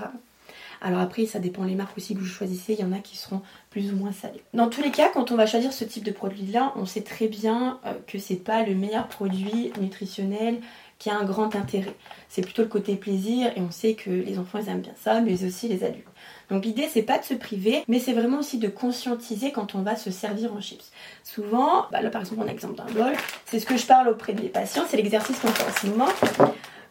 Alors 0.82 1.00
après, 1.00 1.26
ça 1.26 1.40
dépend 1.40 1.64
les 1.64 1.76
marques 1.76 1.98
aussi 1.98 2.14
que 2.14 2.20
vous 2.20 2.26
choisissez. 2.26 2.74
Il 2.74 2.82
y 2.82 2.84
en 2.84 2.92
a 2.92 3.00
qui 3.00 3.16
seront 3.16 3.42
plus 3.70 3.94
ou 3.94 3.96
moins 3.96 4.12
salées. 4.12 4.44
Dans 4.54 4.68
tous 4.68 4.82
les 4.82 4.92
cas, 4.92 5.10
quand 5.14 5.32
on 5.32 5.38
va 5.38 5.46
choisir 5.46 5.72
ce 5.72 5.86
type 5.86 6.04
de 6.04 6.12
produit-là, 6.12 6.74
on 6.76 6.86
sait 6.86 7.04
très 7.04 7.30
bien 7.30 7.80
euh, 7.86 7.94
que 8.06 8.20
c'est 8.20 8.36
pas 8.36 8.64
le 8.64 8.76
meilleur 8.76 9.08
produit 9.08 9.72
nutritionnel 9.80 10.60
qui 11.00 11.10
a 11.10 11.18
un 11.18 11.24
grand 11.24 11.56
intérêt. 11.56 11.96
C'est 12.28 12.42
plutôt 12.42 12.64
le 12.64 12.68
côté 12.68 12.98
plaisir 12.98 13.54
et 13.56 13.62
on 13.62 13.72
sait 13.72 13.94
que 13.94 14.10
les 14.10 14.40
enfants 14.40 14.60
aiment 14.60 14.82
bien 14.82 14.94
ça, 15.02 15.22
mais 15.22 15.46
aussi 15.46 15.70
les 15.70 15.86
adultes. 15.86 16.06
Donc 16.50 16.66
l'idée 16.66 16.90
c'est 16.92 17.02
pas 17.02 17.18
de 17.18 17.24
se 17.24 17.34
priver, 17.34 17.84
mais 17.88 18.00
c'est 18.00 18.14
vraiment 18.14 18.40
aussi 18.40 18.58
de 18.58 18.68
conscientiser 18.68 19.54
quand 19.54 19.74
on 19.76 19.84
va 19.84 19.96
se 19.96 20.12
servir 20.12 20.54
en 20.54 20.60
chips. 20.60 20.92
Souvent, 21.24 21.86
bah 21.92 22.02
là 22.02 22.10
par 22.10 22.22
exemple 22.22 22.42
un 22.44 22.52
exemple 22.52 22.76
d'un 22.76 22.92
bol, 22.94 23.14
c'est 23.46 23.60
ce 23.60 23.66
que 23.66 23.78
je 23.78 23.86
parle 23.86 24.10
auprès 24.10 24.34
de 24.34 24.42
mes 24.42 24.50
patients, 24.50 24.84
c'est 24.90 24.98
l'exercice 24.98 25.40
qu'on 25.40 25.48
fait 25.48 25.64
en 25.64 25.82
ce 25.82 25.88
moment. 25.88 26.10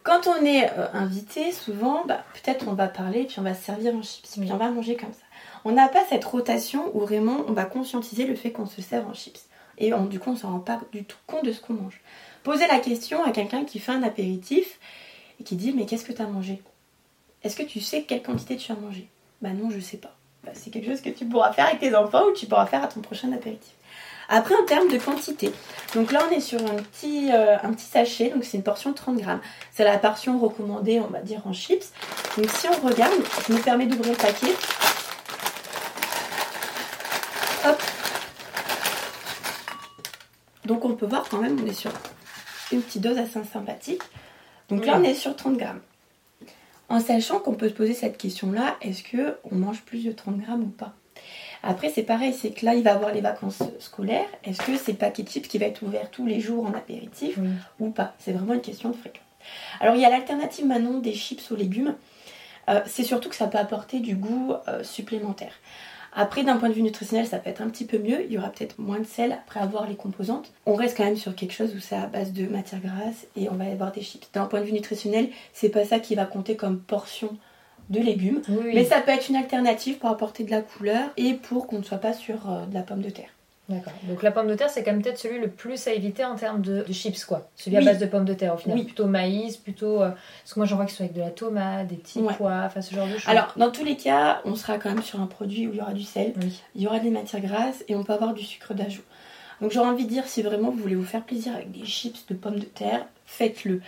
Quand 0.05 0.27
on 0.27 0.45
est 0.45 0.71
euh, 0.71 0.87
invité, 0.93 1.51
souvent, 1.51 2.05
bah, 2.07 2.23
peut-être 2.35 2.69
on 2.69 2.75
va 2.75 2.89
parler, 2.89 3.25
puis 3.25 3.41
on 3.41 3.43
va 3.43 3.55
se 3.55 3.65
servir 3.65 3.95
en 3.95 4.03
chips, 4.03 4.39
puis 4.39 4.53
on 4.53 4.57
va 4.57 4.71
manger 4.71 4.97
comme 4.97 5.13
ça. 5.13 5.25
On 5.65 5.73
n'a 5.73 5.89
pas 5.89 6.05
cette 6.09 6.25
rotation 6.27 6.95
où 6.95 7.01
vraiment 7.01 7.39
on 7.49 7.53
va 7.53 7.65
conscientiser 7.65 8.27
le 8.27 8.35
fait 8.35 8.53
qu'on 8.53 8.67
se 8.67 8.83
sert 8.83 9.09
en 9.09 9.15
chips. 9.15 9.49
Et 9.79 9.91
du 10.11 10.21
coup, 10.21 10.31
on 10.31 10.35
ne 10.35 10.39
se 10.39 10.47
rend 10.47 10.61
pas 10.61 10.81
du 10.93 11.05
tout 11.05 11.17
compte 11.27 11.45
de 11.45 11.53
ce 11.53 11.61
qu'on 11.61 11.73
mange. 11.73 12.01
Poser 12.43 12.67
la 12.67 12.79
question 12.79 13.25
à 13.25 13.33
quelqu'un 13.33 13.65
qui 13.65 13.79
fait 13.79 13.93
un 13.93 14.03
apéritif 14.03 14.79
et 15.41 15.45
qui 15.45 15.57
dit 15.57 15.73
Mais 15.73 15.87
qu'est-ce 15.87 16.05
que 16.05 16.13
tu 16.13 16.23
as 16.23 16.27
mangé? 16.27 16.63
Est-ce 17.43 17.57
que 17.57 17.63
tu 17.63 17.81
sais 17.81 18.03
quelle 18.03 18.23
quantité 18.23 18.57
tu 18.57 18.71
as 18.71 18.77
mangé? 18.77 19.09
Bah 19.41 19.51
non, 19.51 19.71
je 19.71 19.81
sais 19.81 19.97
pas. 19.97 20.15
Bah, 20.45 20.53
c'est 20.55 20.71
quelque 20.71 20.91
chose 20.91 21.01
que 21.01 21.11
tu 21.11 21.25
pourras 21.25 21.53
faire 21.53 21.67
avec 21.67 21.81
tes 21.81 21.95
enfants 21.95 22.27
ou 22.27 22.33
tu 22.33 22.47
pourras 22.47 22.67
faire 22.67 22.85
à 22.85 22.89
ton 22.89 23.01
prochain 23.01 23.33
apéritif. 23.33 23.73
Après, 24.37 24.57
en 24.57 24.65
termes 24.65 24.89
de 24.89 24.99
quantité, 24.99 25.53
donc 25.95 26.11
là, 26.11 26.27
on 26.29 26.35
est 26.35 26.41
sur 26.41 26.61
un 26.61 26.75
petit, 26.75 27.31
euh, 27.33 27.57
un 27.63 27.73
petit 27.73 27.85
sachet, 27.85 28.31
donc 28.31 28.43
c'est 28.43 28.57
une 28.57 28.65
portion 28.65 28.91
de 28.91 28.97
30 28.97 29.17
grammes. 29.19 29.41
C'est 29.71 29.85
la 29.85 29.97
portion 29.97 30.41
recommandée, 30.41 30.99
on 30.99 31.07
va 31.07 31.21
dire, 31.21 31.41
en 31.47 31.53
chips. 31.53 31.93
Donc 32.37 32.51
si 32.51 32.67
on 32.67 32.85
regarde, 32.85 33.15
je 33.47 33.53
me 33.53 33.61
permets 33.61 33.87
d'ouvrir 33.87 34.11
le 34.11 34.17
paquet. 34.17 34.53
Hop. 37.65 37.81
Donc 40.65 40.85
on 40.85 40.97
peut 40.97 41.07
voir 41.07 41.29
quand 41.31 41.39
même, 41.39 41.57
on 41.63 41.67
est 41.69 41.73
sur 41.73 41.93
une 42.73 42.83
petite 42.83 43.03
dose 43.03 43.19
assez 43.19 43.41
sympathique. 43.45 44.03
Donc 44.69 44.85
là, 44.85 44.97
on 44.99 45.05
est 45.05 45.15
sur 45.15 45.37
30 45.37 45.57
grammes. 45.59 45.81
En 46.89 46.99
sachant 46.99 47.39
qu'on 47.39 47.55
peut 47.55 47.69
se 47.69 47.75
poser 47.75 47.95
cette 47.95 48.19
question-là, 48.19 48.79
est-ce 48.81 49.05
que 49.05 49.37
on 49.49 49.55
mange 49.55 49.83
plus 49.83 50.05
de 50.05 50.11
30 50.11 50.39
grammes 50.39 50.65
ou 50.65 50.71
pas? 50.71 50.93
Après, 51.67 51.89
c'est 51.89 52.03
pareil, 52.03 52.33
c'est 52.33 52.51
que 52.51 52.65
là, 52.65 52.75
il 52.75 52.83
va 52.83 52.93
avoir 52.93 53.13
les 53.13 53.21
vacances 53.21 53.63
scolaires. 53.79 54.29
Est-ce 54.45 54.63
que 54.63 54.77
c'est 54.77 54.95
paquet 54.95 55.25
chips 55.25 55.49
qui 55.49 55.59
va 55.59 55.67
être 55.67 55.83
ouvert 55.83 56.11
tous 56.11 56.27
les 56.27 56.41
jours 56.41 56.67
en 56.67 56.75
apéritif 56.75 57.39
ou 57.81 57.91
pas? 57.91 58.15
C'est 58.19 58.33
vraiment 58.33 58.55
une 58.55 58.61
question 58.61 58.91
de 58.91 58.95
fréquence. 58.95 59.23
Alors, 59.81 59.95
il 59.95 60.03
y 60.03 60.05
a 60.05 60.11
l'alternative 60.11 60.67
maintenant 60.67 60.99
des 60.99 61.15
chips 61.15 61.51
aux 61.51 61.57
légumes. 61.57 61.95
Euh, 62.69 62.81
c'est 62.87 63.03
surtout 63.03 63.29
que 63.29 63.37
ça 63.37 63.47
peut 63.47 63.59
apporter 63.59 64.01
du 64.01 64.15
goût 64.15 64.55
euh, 64.69 64.83
supplémentaire. 64.83 65.53
Après, 66.17 66.45
d'un 66.45 66.57
point 66.57 66.69
de 66.69 66.75
vue 66.75 66.83
nutritionnel, 66.83 67.27
ça 67.27 67.39
peut 67.39 67.51
être 67.51 67.61
un 67.61 67.69
petit 67.69 67.85
peu 67.85 67.99
mieux. 67.99 68.25
Il 68.25 68.33
y 68.33 68.39
aura 68.39 68.49
peut-être 68.49 68.79
moins 68.79 69.01
de 69.01 69.07
sel 69.07 69.33
après 69.33 69.61
avoir 69.61 69.89
les 69.89 69.97
composantes. 69.97 70.53
On 70.65 70.75
reste 70.75 70.97
quand 70.97 71.05
même 71.05 71.17
sur 71.17 71.35
quelque 71.35 71.53
chose 71.53 71.75
où 71.75 71.81
c'est 71.81 71.97
à 71.97 72.07
base 72.07 72.33
de 72.33 72.47
matière 72.47 72.81
grasse 72.81 73.27
et 73.37 73.49
on 73.51 73.55
va 73.55 73.65
avoir 73.65 73.91
des 73.91 74.01
chips. 74.01 74.29
D'un 74.33 74.47
point 74.47 74.61
de 74.61 74.67
vue 74.67 74.73
nutritionnel, 74.73 75.29
c'est 75.53 75.71
pas 75.71 75.85
ça 75.85 75.99
qui 75.99 76.15
va 76.15 76.25
compter 76.25 76.57
comme 76.57 76.79
portion 76.79 77.37
de 77.91 78.01
légumes. 78.01 78.43
Mais 78.49 78.85
ça 78.85 79.01
peut 79.01 79.13
être 79.13 79.29
une 79.29 79.37
alternative 79.37 79.99
pour 79.99 80.11
apporter 80.11 80.45
de 80.45 80.51
la 80.51 80.63
couleur 80.63 81.11
et 81.17 81.35
pour 81.35 81.67
qu'on 81.67 81.79
ne 81.79 81.85
soit 81.85 81.99
pas 81.99 82.13
sur 82.13 82.51
euh, 82.51 82.67
de 82.67 82.75
la 82.75 82.83
pomme 82.83 83.03
de 83.03 83.11
terre. 83.11 83.29
D'accord. 83.69 83.95
Donc 84.07 84.23
la 84.23 84.31
pomme 84.31 84.47
de 84.47 84.55
terre, 84.55 84.69
c'est 84.69 84.85
quand 84.85 84.93
même 84.93 85.01
peut-être 85.01 85.19
celui 85.19 85.39
le 85.39 85.49
plus 85.49 85.87
à 85.87 85.93
éviter 85.93 86.23
en 86.23 86.35
termes 86.35 86.61
de, 86.61 86.85
chips, 86.93 87.25
quoi. 87.25 87.49
Celui 87.57 87.79
à 87.79 87.81
base 87.81 87.99
de 87.99 88.05
pommes 88.05 88.27
de 88.27 88.35
terre, 88.35 88.55
au 88.55 88.59
final. 88.59 88.77
Oui. 88.77 88.85
Plutôt 88.85 89.07
maïs, 89.07 89.57
plutôt. 89.57 90.03
Euh, 90.03 90.11
parce 90.11 90.53
que 90.53 90.61
moi, 90.61 90.67
j'en 90.67 90.77
vois 90.77 90.85
qu'ils 90.85 90.97
sont 90.97 91.05
avec 91.05 91.15
de 91.15 91.21
la 91.21 91.31
tomate, 91.31 91.87
des 91.87 91.97
petits 91.97 92.21
pois, 92.37 92.63
enfin 92.67 92.83
ce 92.83 92.95
genre 92.95 93.07
de 93.07 93.13
choses. 93.13 93.29
Alors, 93.29 93.55
dans 93.57 93.71
tous 93.71 93.85
les 93.85 93.97
cas, 93.97 94.43
on 94.45 94.55
sera 94.55 94.77
quand 94.77 94.91
même 94.91 95.03
sur 95.03 95.21
un 95.21 95.27
produit 95.27 95.67
où 95.67 95.73
il 95.73 95.79
y 95.79 95.81
aura 95.81 95.95
du 95.95 96.03
sel, 96.03 96.35
il 96.75 96.83
y 96.83 96.87
aura 96.87 96.99
des 96.99 97.11
matières 97.11 97.41
grasses 97.41 97.85
et 97.89 97.97
on 97.97 98.05
peut 98.05 98.13
avoir 98.13 98.35
du 98.35 98.43
sucre 98.43 98.75
d'ajout. 98.75 99.03
Donc 99.61 99.71
j'aurais 99.71 99.89
envie 99.89 100.05
de 100.05 100.11
dire, 100.11 100.27
si 100.27 100.43
vraiment 100.43 100.71
vous 100.71 100.79
voulez 100.79 100.95
vous 100.95 101.05
faire 101.05 101.23
plaisir 101.23 101.55
avec 101.55 101.71
des 101.71 101.87
chips 101.87 102.27
de 102.29 102.35
pommes 102.35 102.59
de 102.59 102.65
terre, 102.65 103.07
faites-le. 103.35 103.81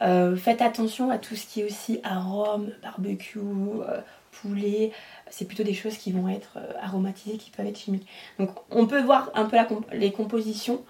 Euh, 0.00 0.36
faites 0.36 0.62
attention 0.62 1.10
à 1.10 1.18
tout 1.18 1.34
ce 1.34 1.46
qui 1.46 1.60
est 1.60 1.64
aussi 1.64 2.00
arôme, 2.04 2.70
barbecue, 2.82 3.38
euh, 3.38 4.00
poulet, 4.30 4.92
c'est 5.28 5.44
plutôt 5.44 5.62
des 5.62 5.74
choses 5.74 5.96
qui 5.96 6.12
vont 6.12 6.28
être 6.28 6.56
euh, 6.56 6.72
aromatisées, 6.80 7.36
qui 7.36 7.50
peuvent 7.50 7.66
être 7.66 7.78
chimiques. 7.78 8.06
Donc 8.38 8.50
on 8.70 8.86
peut 8.86 9.02
voir 9.02 9.30
un 9.34 9.44
peu 9.44 9.56
les 9.92 10.12
compositions, 10.12 10.82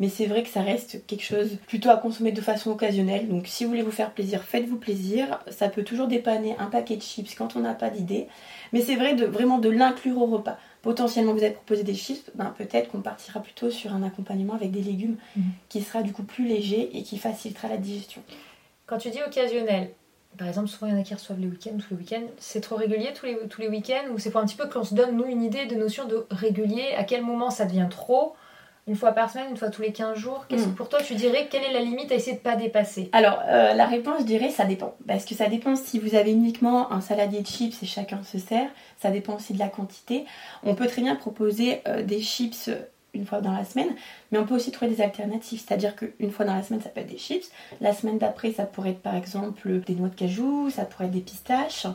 mais 0.00 0.08
c'est 0.08 0.26
vrai 0.26 0.42
que 0.42 0.48
ça 0.48 0.62
reste 0.62 1.06
quelque 1.06 1.24
chose 1.24 1.58
plutôt 1.66 1.90
à 1.90 1.96
consommer 1.96 2.32
de 2.32 2.40
façon 2.40 2.70
occasionnelle. 2.70 3.28
Donc 3.28 3.46
si 3.46 3.64
vous 3.64 3.70
voulez 3.70 3.82
vous 3.82 3.90
faire 3.90 4.12
plaisir, 4.12 4.42
faites-vous 4.42 4.76
plaisir. 4.76 5.38
Ça 5.48 5.68
peut 5.68 5.84
toujours 5.84 6.08
dépanner 6.08 6.56
un 6.58 6.66
paquet 6.66 6.96
de 6.96 7.02
chips 7.02 7.34
quand 7.34 7.56
on 7.56 7.60
n'a 7.60 7.74
pas 7.74 7.90
d'idée, 7.90 8.28
mais 8.72 8.80
c'est 8.82 8.96
vrai 8.96 9.14
vraiment 9.14 9.58
de 9.58 9.70
l'inclure 9.70 10.18
au 10.18 10.26
repas. 10.26 10.58
Potentiellement 10.82 11.32
vous 11.32 11.42
avez 11.42 11.52
proposé 11.52 11.82
des 11.82 11.94
chips, 11.94 12.30
ben, 12.34 12.54
peut-être 12.56 12.90
qu'on 12.90 13.00
partira 13.00 13.40
plutôt 13.40 13.70
sur 13.70 13.92
un 13.92 14.02
accompagnement 14.02 14.54
avec 14.54 14.70
des 14.70 14.82
légumes 14.82 15.16
mhm. 15.36 15.44
qui 15.68 15.82
sera 15.82 16.02
du 16.02 16.12
coup 16.12 16.22
plus 16.22 16.46
léger 16.46 16.96
et 16.96 17.02
qui 17.02 17.18
facilitera 17.18 17.68
la 17.68 17.76
digestion. 17.76 18.22
Quand 18.86 18.98
tu 18.98 19.10
dis 19.10 19.20
occasionnel, 19.26 19.90
par 20.38 20.48
exemple, 20.48 20.68
souvent 20.68 20.86
il 20.86 20.94
y 20.94 20.96
en 20.96 21.00
a 21.00 21.04
qui 21.04 21.14
reçoivent 21.14 21.40
les 21.40 21.48
week-ends, 21.48 21.76
tous 21.76 21.94
les 21.94 21.96
week-ends. 21.96 22.26
C'est 22.38 22.60
trop 22.60 22.76
régulier 22.76 23.12
tous 23.14 23.26
les, 23.26 23.36
tous 23.48 23.60
les 23.60 23.68
week-ends 23.68 24.10
ou 24.14 24.18
c'est 24.18 24.30
pour 24.30 24.40
un 24.40 24.46
petit 24.46 24.56
peu 24.56 24.68
qu'on 24.68 24.84
se 24.84 24.94
donne, 24.94 25.16
nous, 25.16 25.26
une 25.26 25.42
idée 25.42 25.66
de 25.66 25.74
notion 25.74 26.06
de 26.06 26.26
régulier 26.30 26.94
À 26.96 27.04
quel 27.04 27.22
moment 27.22 27.50
ça 27.50 27.66
devient 27.66 27.88
trop 27.90 28.34
une 28.86 28.96
fois 28.96 29.12
par 29.12 29.30
semaine, 29.30 29.50
une 29.50 29.56
fois 29.56 29.70
tous 29.70 29.82
les 29.82 29.92
15 29.92 30.16
jours 30.16 30.46
Qu'est-ce 30.48 30.64
que 30.64 30.68
hmm. 30.70 30.74
pour 30.74 30.88
toi 30.88 31.00
tu 31.02 31.14
dirais 31.14 31.48
Quelle 31.50 31.64
est 31.64 31.72
la 31.72 31.80
limite 31.80 32.10
à 32.12 32.14
essayer 32.14 32.36
de 32.36 32.42
pas 32.42 32.56
dépasser? 32.56 33.08
Alors 33.12 33.40
euh, 33.46 33.74
la 33.74 33.86
réponse 33.86 34.20
je 34.20 34.24
dirais 34.24 34.50
ça 34.50 34.64
dépend. 34.64 34.94
Parce 35.06 35.24
que 35.24 35.34
ça 35.34 35.48
dépend 35.48 35.76
si 35.76 35.98
vous 35.98 36.14
avez 36.14 36.32
uniquement 36.32 36.92
un 36.92 37.00
saladier 37.00 37.40
de 37.40 37.46
chips 37.46 37.82
et 37.82 37.86
chacun 37.86 38.22
se 38.22 38.38
sert. 38.38 38.68
Ça 38.98 39.10
dépend 39.10 39.36
aussi 39.36 39.52
de 39.52 39.58
la 39.58 39.68
quantité. 39.68 40.24
On 40.62 40.74
peut 40.74 40.86
très 40.86 41.02
bien 41.02 41.16
proposer 41.16 41.82
euh, 41.86 42.02
des 42.02 42.20
chips 42.20 42.70
une 43.14 43.26
fois 43.26 43.40
dans 43.40 43.52
la 43.52 43.64
semaine, 43.64 43.88
mais 44.30 44.38
on 44.38 44.46
peut 44.46 44.54
aussi 44.54 44.70
trouver 44.70 44.90
des 44.90 45.02
alternatives. 45.02 45.62
C'est-à-dire 45.66 45.96
qu'une 45.96 46.30
fois 46.30 46.44
dans 46.44 46.54
la 46.54 46.62
semaine, 46.62 46.80
ça 46.80 46.88
peut 46.88 47.00
être 47.00 47.10
des 47.10 47.18
chips. 47.18 47.50
La 47.80 47.92
semaine 47.92 48.18
d'après, 48.18 48.52
ça 48.52 48.64
pourrait 48.64 48.90
être 48.90 49.02
par 49.02 49.14
exemple 49.14 49.80
des 49.80 49.94
noix 49.94 50.08
de 50.08 50.14
cajou, 50.14 50.70
ça 50.70 50.84
pourrait 50.84 51.06
être 51.06 51.10
des 51.10 51.20
pistaches, 51.20 51.86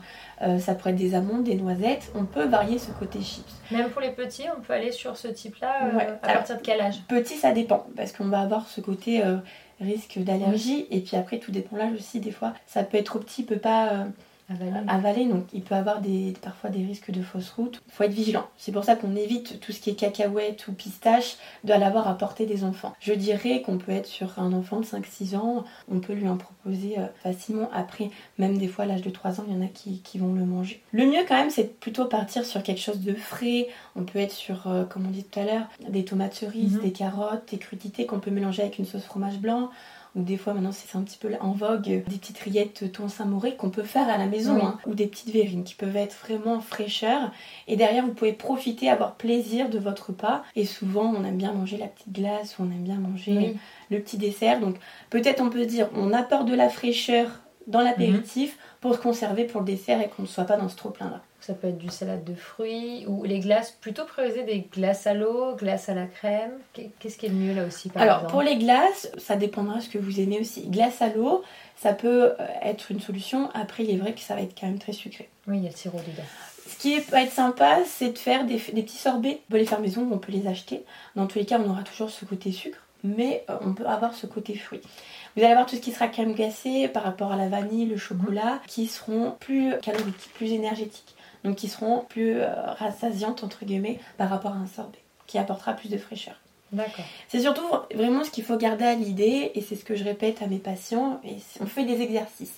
euh, 0.42 0.60
ça 0.60 0.76
pourrait 0.76 0.92
être 0.92 0.98
des 0.98 1.16
amandes, 1.16 1.44
des 1.44 1.56
noisettes. 1.56 2.12
On 2.16 2.26
peut 2.26 2.46
varier 2.46 2.78
ce 2.78 2.92
côté 2.92 3.22
chips. 3.22 3.46
Même 3.72 3.90
pour 3.90 4.02
les 4.02 4.12
petits, 4.12 4.46
on 4.58 4.62
peut 4.62 4.74
aller 4.74 4.92
sur 4.92 5.18
ce 5.18 5.28
type-là 5.28 5.86
euh, 5.86 6.16
à 6.22 6.34
partir 6.34 6.58
de 6.58 6.62
quel 6.62 6.82
âge? 6.82 7.02
Petit, 7.08 7.36
ça 7.36 7.52
dépend, 7.52 7.88
parce 7.96 8.12
qu'on 8.12 8.28
va 8.28 8.42
avoir 8.42 8.68
ce 8.68 8.82
côté 8.82 9.24
euh, 9.24 9.38
risque 9.80 10.20
d'allergie, 10.20 10.88
et 10.92 11.00
puis 11.00 11.16
après, 11.18 11.40
tout 11.40 11.52
dépend 11.52 11.78
l'âge 11.78 11.94
aussi. 11.94 12.20
Des 12.20 12.32
fois, 12.32 12.54
ça 12.66 12.84
peut 12.84 12.98
être 12.98 13.06
trop 13.06 13.20
petit, 13.20 13.44
peut 13.44 13.58
pas 13.58 14.06
avaler. 14.50 15.26
donc 15.26 15.46
il 15.54 15.62
peut 15.62 15.76
avoir 15.76 16.02
des, 16.02 16.34
parfois 16.42 16.70
des 16.70 16.84
risques 16.84 17.12
de 17.12 17.22
fausse 17.22 17.52
route. 17.52 17.82
Il 17.88 17.94
faut 17.94 18.04
être 18.04 18.12
vigilant. 18.12 18.46
C'est 18.58 18.72
pour 18.72 18.84
ça 18.84 18.96
qu'on 18.96 19.16
évite 19.16 19.60
tout 19.60 19.72
ce 19.72 19.80
qui 19.80 19.90
est 19.90 19.96
cacahuète 19.96 20.68
ou 20.68 20.74
pistache 20.74 21.38
de 21.64 21.74
l'avoir 21.74 22.08
à 22.08 22.18
portée 22.18 22.46
des 22.46 22.64
enfants. 22.64 22.94
Je 23.00 23.14
dirais 23.14 23.62
qu'on 23.62 23.78
peut 23.78 23.92
être 23.92 24.08
sur 24.08 24.40
un 24.40 24.54
enfant 24.54 24.80
de 24.80 24.86
5-6 24.86 25.36
ans, 25.36 25.66
on 25.92 26.00
peut 26.00 26.14
lui 26.14 26.28
en 26.28 26.38
proposer 26.38 26.96
euh, 26.98 27.08
facilement. 27.24 27.70
Après, 27.74 28.10
même 28.38 28.58
des 28.58 28.68
fois 28.68 28.86
à 28.86 28.88
l'âge 28.88 29.02
de 29.02 29.10
3 29.10 29.42
ans, 29.42 29.46
il 29.48 29.54
y 29.54 29.58
en 29.58 29.62
a 29.64 29.68
qui, 29.68 30.02
vont 30.18 30.34
le 30.34 30.46
manger. 30.46 30.82
Le 30.94 31.06
mieux 31.06 31.26
quand 31.28 31.36
même, 31.36 31.50
c'est 31.50 31.78
plutôt 31.80 32.06
partir 32.06 32.46
sur 32.46 32.64
quelque 32.64 32.80
chose 32.80 33.02
de 33.02 33.14
frais. 33.14 33.68
On 33.98 34.04
peut 34.04 34.20
être 34.20 34.32
sur, 34.32 34.68
euh, 34.68 34.86
comme 34.86 35.06
on 35.06 35.12
dit 35.12 35.24
tout 35.26 35.40
à 35.40 35.44
l'heure, 35.44 35.68
des 35.90 36.06
tomates 36.06 36.36
cerises, 36.36 36.76
mhm. 36.76 36.82
des 36.82 36.92
carottes, 36.92 37.50
des 37.52 37.58
crudités 37.58 38.06
qu'on 38.06 38.20
peut 38.20 38.32
mélanger 38.32 38.62
avec 38.62 38.80
une 38.80 38.86
sauce 38.86 39.04
fromage 39.04 39.40
blanc 39.40 39.72
ou 40.16 40.22
des 40.22 40.38
fois 40.38 40.54
maintenant 40.54 40.72
c'est 40.72 40.98
un 40.98 41.02
petit 41.02 41.18
peu 41.18 41.30
en 41.42 41.52
vogue, 41.52 41.84
des 41.84 42.00
petites 42.00 42.40
rillettes 42.40 42.92
thon 42.92 43.10
samouré 43.10 43.56
qu'on 43.56 43.70
peut 43.70 43.84
faire 43.84 44.10
à 44.10 44.18
la 44.18 44.28
maison, 44.28 44.66
hein. 44.66 44.80
ou 44.86 44.94
des 44.94 45.08
petites 45.08 45.32
verrines 45.32 45.64
qui 45.64 45.76
peuvent 45.76 45.96
être 45.96 46.16
vraiment 46.24 46.60
fraîcheur. 46.62 47.32
Et 47.68 47.76
derrière 47.76 48.06
vous 48.06 48.14
pouvez 48.14 48.34
profiter, 48.34 48.90
avoir 48.90 49.16
plaisir 49.16 49.70
de 49.70 49.80
votre 49.80 50.08
repas. 50.08 50.44
Et 50.56 50.66
souvent 50.66 51.14
on 51.16 51.24
aime 51.24 51.38
bien 51.38 51.54
manger 51.54 51.78
la 51.78 51.88
petite 51.88 52.14
glace, 52.14 52.58
ou 52.58 52.64
on 52.64 52.72
aime 52.72 52.84
bien 52.84 53.00
manger 53.00 53.56
le 53.90 54.00
petit 54.00 54.18
dessert. 54.18 54.60
Donc 54.60 54.78
peut-être 55.10 55.42
on 55.42 55.50
peut 55.50 55.66
dire 55.66 55.90
on 55.96 56.14
apporte 56.14 56.48
de 56.48 56.56
la 56.56 56.70
fraîcheur 56.70 57.28
dans 57.68 57.82
l'apéritif 57.82 58.52
mhm. 58.52 58.62
pour 58.82 58.96
se 58.96 59.00
conserver 59.00 59.46
pour 59.46 59.62
le 59.62 59.66
dessert 59.66 60.02
et 60.02 60.08
qu'on 60.10 60.24
ne 60.24 60.28
soit 60.28 60.46
pas 60.46 60.58
dans 60.58 60.70
ce 60.70 60.76
trop 60.76 60.90
plein 60.90 61.10
là. 61.10 61.22
Ça 61.46 61.54
peut 61.54 61.68
être 61.68 61.78
du 61.78 61.90
salade 61.90 62.24
de 62.24 62.34
fruits 62.34 63.06
ou 63.06 63.24
les 63.24 63.40
glaces, 63.40 63.70
plutôt 63.70 64.06
prioriser 64.06 64.42
des 64.42 64.62
glaces 64.62 65.06
à 65.06 65.14
l'eau, 65.14 65.56
glaces 65.56 65.90
à 65.90 65.94
la 65.94 66.08
crème. 66.08 66.54
Qu'est-ce 66.74 67.20
qui 67.20 67.28
est 67.28 67.30
le 67.30 67.36
mieux 67.36 67.54
là 67.54 67.66
aussi 67.66 67.90
par 67.90 68.02
Alors 68.02 68.26
pour 68.26 68.42
les 68.42 68.58
glaces, 68.58 69.12
ça 69.20 69.36
dépendra 69.36 69.76
de 69.76 69.82
ce 69.82 69.90
que 69.90 70.00
vous 70.00 70.20
aimez 70.20 70.40
aussi. 70.40 70.68
Glace 70.70 71.04
à 71.04 71.10
l'eau, 71.10 71.44
ça 71.76 71.94
peut 71.94 72.32
euh, 72.40 72.48
être 72.64 72.90
une 72.90 73.00
solution. 73.00 73.52
Après, 73.54 73.84
il 73.84 73.92
est 73.92 73.98
vrai 73.98 74.14
que 74.14 74.22
ça 74.22 74.34
va 74.34 74.42
être 74.42 74.60
quand 74.60 74.66
même 74.66 74.80
très 74.80 74.94
sucré. 74.94 75.30
Oui, 75.48 75.58
il 75.58 75.64
y 75.64 75.68
a 75.68 75.70
le 75.70 75.76
sirop 75.76 76.00
dedans. 76.00 76.28
Ce 76.68 76.80
qui 76.80 77.00
peut 77.00 77.18
être 77.18 77.32
sympa, 77.32 77.78
c'est 77.86 78.10
de 78.10 78.18
faire 78.18 78.46
des, 78.46 78.58
petits 78.58 78.98
sorbets. 78.98 79.42
On 79.48 79.52
peut 79.52 79.60
les 79.60 79.68
faire 79.68 79.82
maison, 79.82 80.10
on 80.12 80.18
peut 80.18 80.32
les 80.32 80.48
acheter. 80.48 80.84
Dans 81.16 81.28
tous 81.28 81.38
les 81.38 81.46
cas, 81.46 81.60
on 81.64 81.70
aura 81.70 81.84
toujours 81.84 82.10
ce 82.10 82.26
côté 82.26 82.52
sucre, 82.54 82.80
mais 83.04 83.46
euh, 83.52 83.58
on 83.62 83.76
peut 83.76 83.86
avoir 83.86 84.16
ce 84.16 84.26
côté 84.26 84.56
fruit. 84.56 84.82
Vous 85.36 85.44
allez 85.44 85.52
avoir 85.52 85.68
tout 85.68 85.76
ce 85.76 85.82
qui 85.82 85.92
sera 85.92 86.08
crème 86.08 86.34
glacée 86.34 86.88
par 86.88 87.04
rapport 87.04 87.32
à 87.32 87.38
la 87.38 87.50
vanille, 87.50 87.86
le 87.86 87.98
chocolat, 87.98 88.62
qui 88.66 88.88
seront 88.88 89.36
plus 89.40 89.76
caloriques, 89.84 90.32
plus 90.34 90.52
énergétiques 90.52 91.15
donc 91.46 91.56
qui 91.56 91.70
seront 91.70 92.04
plus 92.10 92.42
euh, 92.42 92.48
rassasiantes 92.80 93.44
entre 93.44 93.64
guillemets 93.64 94.00
par 94.18 94.30
rapport 94.30 94.52
à 94.52 94.56
un 94.56 94.68
sorbet, 94.68 95.00
qui 95.28 95.38
apportera 95.38 95.74
plus 95.74 95.90
de 95.90 95.98
fraîcheur. 95.98 96.36
D'accord. 96.72 97.06
C'est 97.30 97.42
surtout 97.42 97.66
vraiment 97.94 98.24
ce 98.24 98.32
qu'il 98.32 98.44
faut 98.44 98.58
garder 98.58 98.84
à 98.84 98.96
l'idée, 98.96 99.52
et 99.54 99.62
c'est 99.62 99.76
ce 99.76 99.86
que 99.86 99.96
je 99.96 100.04
répète 100.04 100.42
à 100.42 100.48
mes 100.48 100.58
patients, 100.58 101.22
et 101.24 101.38
on 101.62 101.68
fait 101.68 101.86
des 101.86 102.02
exercices. 102.02 102.56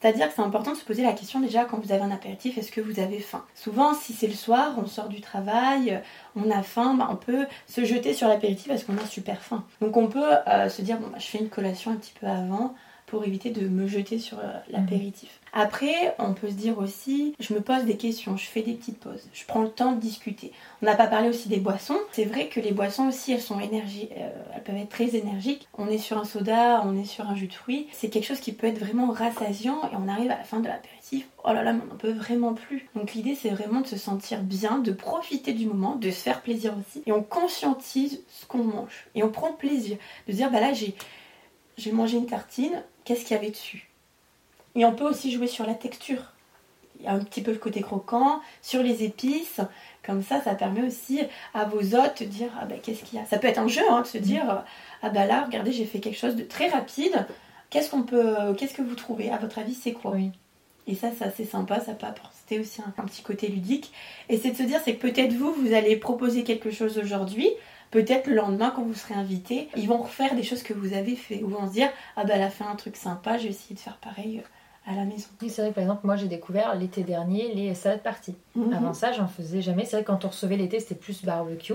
C'est-à-dire 0.00 0.28
que 0.28 0.34
c'est 0.34 0.42
important 0.42 0.72
de 0.72 0.76
se 0.76 0.84
poser 0.84 1.02
la 1.02 1.14
question 1.14 1.40
déjà 1.40 1.64
quand 1.64 1.78
vous 1.78 1.90
avez 1.90 2.02
un 2.02 2.10
apéritif, 2.10 2.58
est-ce 2.58 2.70
que 2.70 2.82
vous 2.82 3.00
avez 3.00 3.18
faim? 3.18 3.42
Souvent, 3.54 3.94
si 3.94 4.12
c'est 4.12 4.26
le 4.26 4.34
soir, 4.34 4.74
on 4.76 4.86
sort 4.86 5.08
du 5.08 5.22
travail, 5.22 6.02
on 6.36 6.50
a 6.50 6.62
faim, 6.62 6.94
bah, 6.94 7.08
on 7.10 7.16
peut 7.16 7.46
se 7.66 7.84
jeter 7.84 8.12
sur 8.12 8.28
l'apéritif 8.28 8.68
parce 8.68 8.84
qu'on 8.84 8.98
a 8.98 9.06
super 9.06 9.40
faim. 9.40 9.64
Donc 9.80 9.96
on 9.96 10.08
peut 10.08 10.34
euh, 10.46 10.68
se 10.68 10.82
dire, 10.82 10.98
bon, 10.98 11.08
bah, 11.08 11.18
je 11.18 11.26
fais 11.26 11.38
une 11.38 11.48
collation 11.48 11.92
un 11.92 11.96
petit 11.96 12.12
peu 12.20 12.26
avant 12.26 12.74
pour 13.06 13.24
éviter 13.24 13.50
de 13.50 13.68
me 13.68 13.86
jeter 13.86 14.18
sur 14.18 14.38
euh, 14.38 14.52
l'apéritif. 14.68 15.40
Après, 15.52 16.14
on 16.18 16.34
peut 16.34 16.48
se 16.48 16.54
dire 16.54 16.78
aussi, 16.78 17.34
je 17.40 17.54
me 17.54 17.60
pose 17.60 17.84
des 17.84 17.96
questions, 17.96 18.36
je 18.36 18.44
fais 18.44 18.60
des 18.60 18.74
petites 18.74 18.98
pauses, 18.98 19.26
je 19.32 19.44
prends 19.46 19.62
le 19.62 19.70
temps 19.70 19.92
de 19.92 20.00
discuter. 20.00 20.52
On 20.82 20.86
n'a 20.86 20.96
pas 20.96 21.06
parlé 21.06 21.30
aussi 21.30 21.48
des 21.48 21.60
boissons. 21.60 21.96
C'est 22.12 22.26
vrai 22.26 22.48
que 22.48 22.60
les 22.60 22.72
boissons 22.72 23.08
aussi, 23.08 23.32
elles 23.32 23.40
sont 23.40 23.58
énergie, 23.58 24.10
euh, 24.18 24.28
elles 24.54 24.62
peuvent 24.62 24.76
être 24.76 24.90
très 24.90 25.16
énergiques. 25.16 25.66
On 25.78 25.88
est 25.88 25.98
sur 25.98 26.18
un 26.18 26.24
soda, 26.24 26.82
on 26.84 26.94
est 26.94 27.06
sur 27.06 27.26
un 27.26 27.34
jus 27.34 27.46
de 27.46 27.54
fruits. 27.54 27.86
C'est 27.92 28.10
quelque 28.10 28.26
chose 28.26 28.40
qui 28.40 28.52
peut 28.52 28.66
être 28.66 28.78
vraiment 28.78 29.10
rassasiant 29.10 29.80
et 29.90 29.96
on 29.96 30.08
arrive 30.08 30.30
à 30.30 30.36
la 30.36 30.44
fin 30.44 30.60
de 30.60 30.66
l'apéritif. 30.66 31.26
Oh 31.44 31.52
là 31.52 31.62
là, 31.62 31.72
mais 31.72 31.80
on 31.84 31.92
n'en 31.92 31.96
peut 31.96 32.12
vraiment 32.12 32.52
plus. 32.52 32.88
Donc 32.94 33.14
l'idée, 33.14 33.34
c'est 33.34 33.50
vraiment 33.50 33.80
de 33.80 33.86
se 33.86 33.96
sentir 33.96 34.42
bien, 34.42 34.78
de 34.78 34.92
profiter 34.92 35.52
du 35.52 35.66
moment, 35.66 35.94
de 35.94 36.10
se 36.10 36.20
faire 36.20 36.42
plaisir 36.42 36.74
aussi. 36.78 37.02
Et 37.06 37.12
on 37.12 37.22
conscientise 37.22 38.22
ce 38.28 38.44
qu'on 38.46 38.64
mange. 38.64 39.06
Et 39.14 39.22
on 39.22 39.30
prend 39.30 39.52
plaisir. 39.52 39.96
De 40.28 40.32
dire, 40.32 40.50
bah 40.50 40.60
là, 40.60 40.72
j'ai, 40.72 40.94
j'ai 41.78 41.92
mangé 41.92 42.18
une 42.18 42.26
tartine, 42.26 42.82
qu'est-ce 43.06 43.24
qu'il 43.24 43.34
y 43.34 43.40
avait 43.40 43.50
dessus? 43.50 43.88
Et 44.74 44.84
on 44.84 44.92
peut 44.92 45.04
aussi 45.04 45.32
jouer 45.32 45.46
sur 45.46 45.66
la 45.66 45.74
texture. 45.74 46.32
Il 46.98 47.06
y 47.06 47.08
a 47.08 47.12
un 47.12 47.20
petit 47.20 47.42
peu 47.42 47.52
le 47.52 47.58
côté 47.58 47.80
croquant, 47.80 48.40
sur 48.60 48.82
les 48.82 49.04
épices. 49.04 49.60
Comme 50.04 50.22
ça, 50.22 50.40
ça 50.42 50.54
permet 50.54 50.82
aussi 50.82 51.20
à 51.54 51.64
vos 51.64 51.94
hôtes 51.94 52.22
de 52.22 52.26
dire 52.26 52.50
ah 52.60 52.66
ben, 52.66 52.78
qu'est-ce 52.80 53.04
qu'il 53.04 53.18
y 53.18 53.22
a? 53.22 53.26
Ça 53.26 53.38
peut 53.38 53.48
être 53.48 53.58
un 53.58 53.68
jeu 53.68 53.82
hein, 53.88 54.02
de 54.02 54.06
se 54.06 54.18
dire 54.18 54.64
ah 55.02 55.10
ben 55.10 55.26
là, 55.26 55.44
regardez, 55.44 55.72
j'ai 55.72 55.86
fait 55.86 56.00
quelque 56.00 56.18
chose 56.18 56.36
de 56.36 56.44
très 56.44 56.68
rapide. 56.68 57.26
Qu'est-ce 57.70 57.90
qu'on 57.90 58.02
peut, 58.02 58.54
qu'est-ce 58.56 58.74
que 58.74 58.82
vous 58.82 58.94
trouvez? 58.94 59.30
À 59.30 59.38
votre 59.38 59.58
avis, 59.58 59.74
c'est 59.74 59.92
quoi? 59.92 60.12
Oui. 60.12 60.30
Et 60.86 60.94
ça, 60.94 61.08
c'est 61.16 61.24
assez 61.24 61.44
sympa, 61.44 61.80
ça 61.80 61.94
peut 61.94 62.06
apporter 62.06 62.60
aussi 62.60 62.80
un, 62.80 63.02
petit 63.02 63.22
côté 63.22 63.48
ludique. 63.48 63.92
Et 64.28 64.38
c'est 64.38 64.52
de 64.52 64.56
se 64.56 64.62
dire, 64.62 64.80
c'est 64.84 64.94
que 64.94 65.00
peut-être 65.00 65.32
vous, 65.32 65.52
vous 65.52 65.72
allez 65.72 65.96
proposer 65.96 66.44
quelque 66.44 66.70
chose 66.70 66.96
aujourd'hui, 66.98 67.50
peut-être 67.96 68.26
le 68.26 68.34
lendemain 68.34 68.70
quand 68.76 68.82
vous 68.82 68.92
serez 68.92 69.14
invité, 69.14 69.70
ils 69.74 69.88
vont 69.88 70.02
refaire 70.02 70.34
des 70.34 70.42
choses 70.42 70.62
que 70.62 70.74
vous 70.74 70.92
avez 70.92 71.16
fait, 71.16 71.42
ou 71.42 71.48
vont 71.48 71.66
se 71.66 71.72
dire, 71.72 71.88
ah 72.16 72.24
ben 72.24 72.34
elle 72.34 72.42
a 72.42 72.50
fait 72.50 72.64
un 72.64 72.76
truc 72.76 72.94
sympa, 72.94 73.38
j'ai 73.38 73.48
essayé 73.48 73.74
de 73.74 73.80
faire 73.80 73.96
pareil 73.96 74.42
à 74.86 74.94
la 74.94 75.04
maison. 75.04 75.28
Oui, 75.40 75.48
c'est 75.48 75.62
vrai 75.62 75.72
par 75.72 75.82
exemple, 75.82 76.06
moi 76.06 76.16
j'ai 76.16 76.28
découvert 76.28 76.74
l'été 76.74 77.04
dernier 77.04 77.54
les 77.54 77.74
salades 77.74 78.02
parties. 78.02 78.34
Mhm. 78.54 78.74
Avant 78.74 78.92
ça, 78.92 79.12
j'en 79.12 79.26
faisais 79.26 79.62
jamais. 79.62 79.86
C'est 79.86 79.96
vrai 79.96 80.02
que 80.02 80.08
quand 80.08 80.26
on 80.26 80.28
recevait 80.28 80.58
l'été, 80.58 80.78
c'était 80.78 80.94
plus 80.94 81.24
barbecue. 81.24 81.72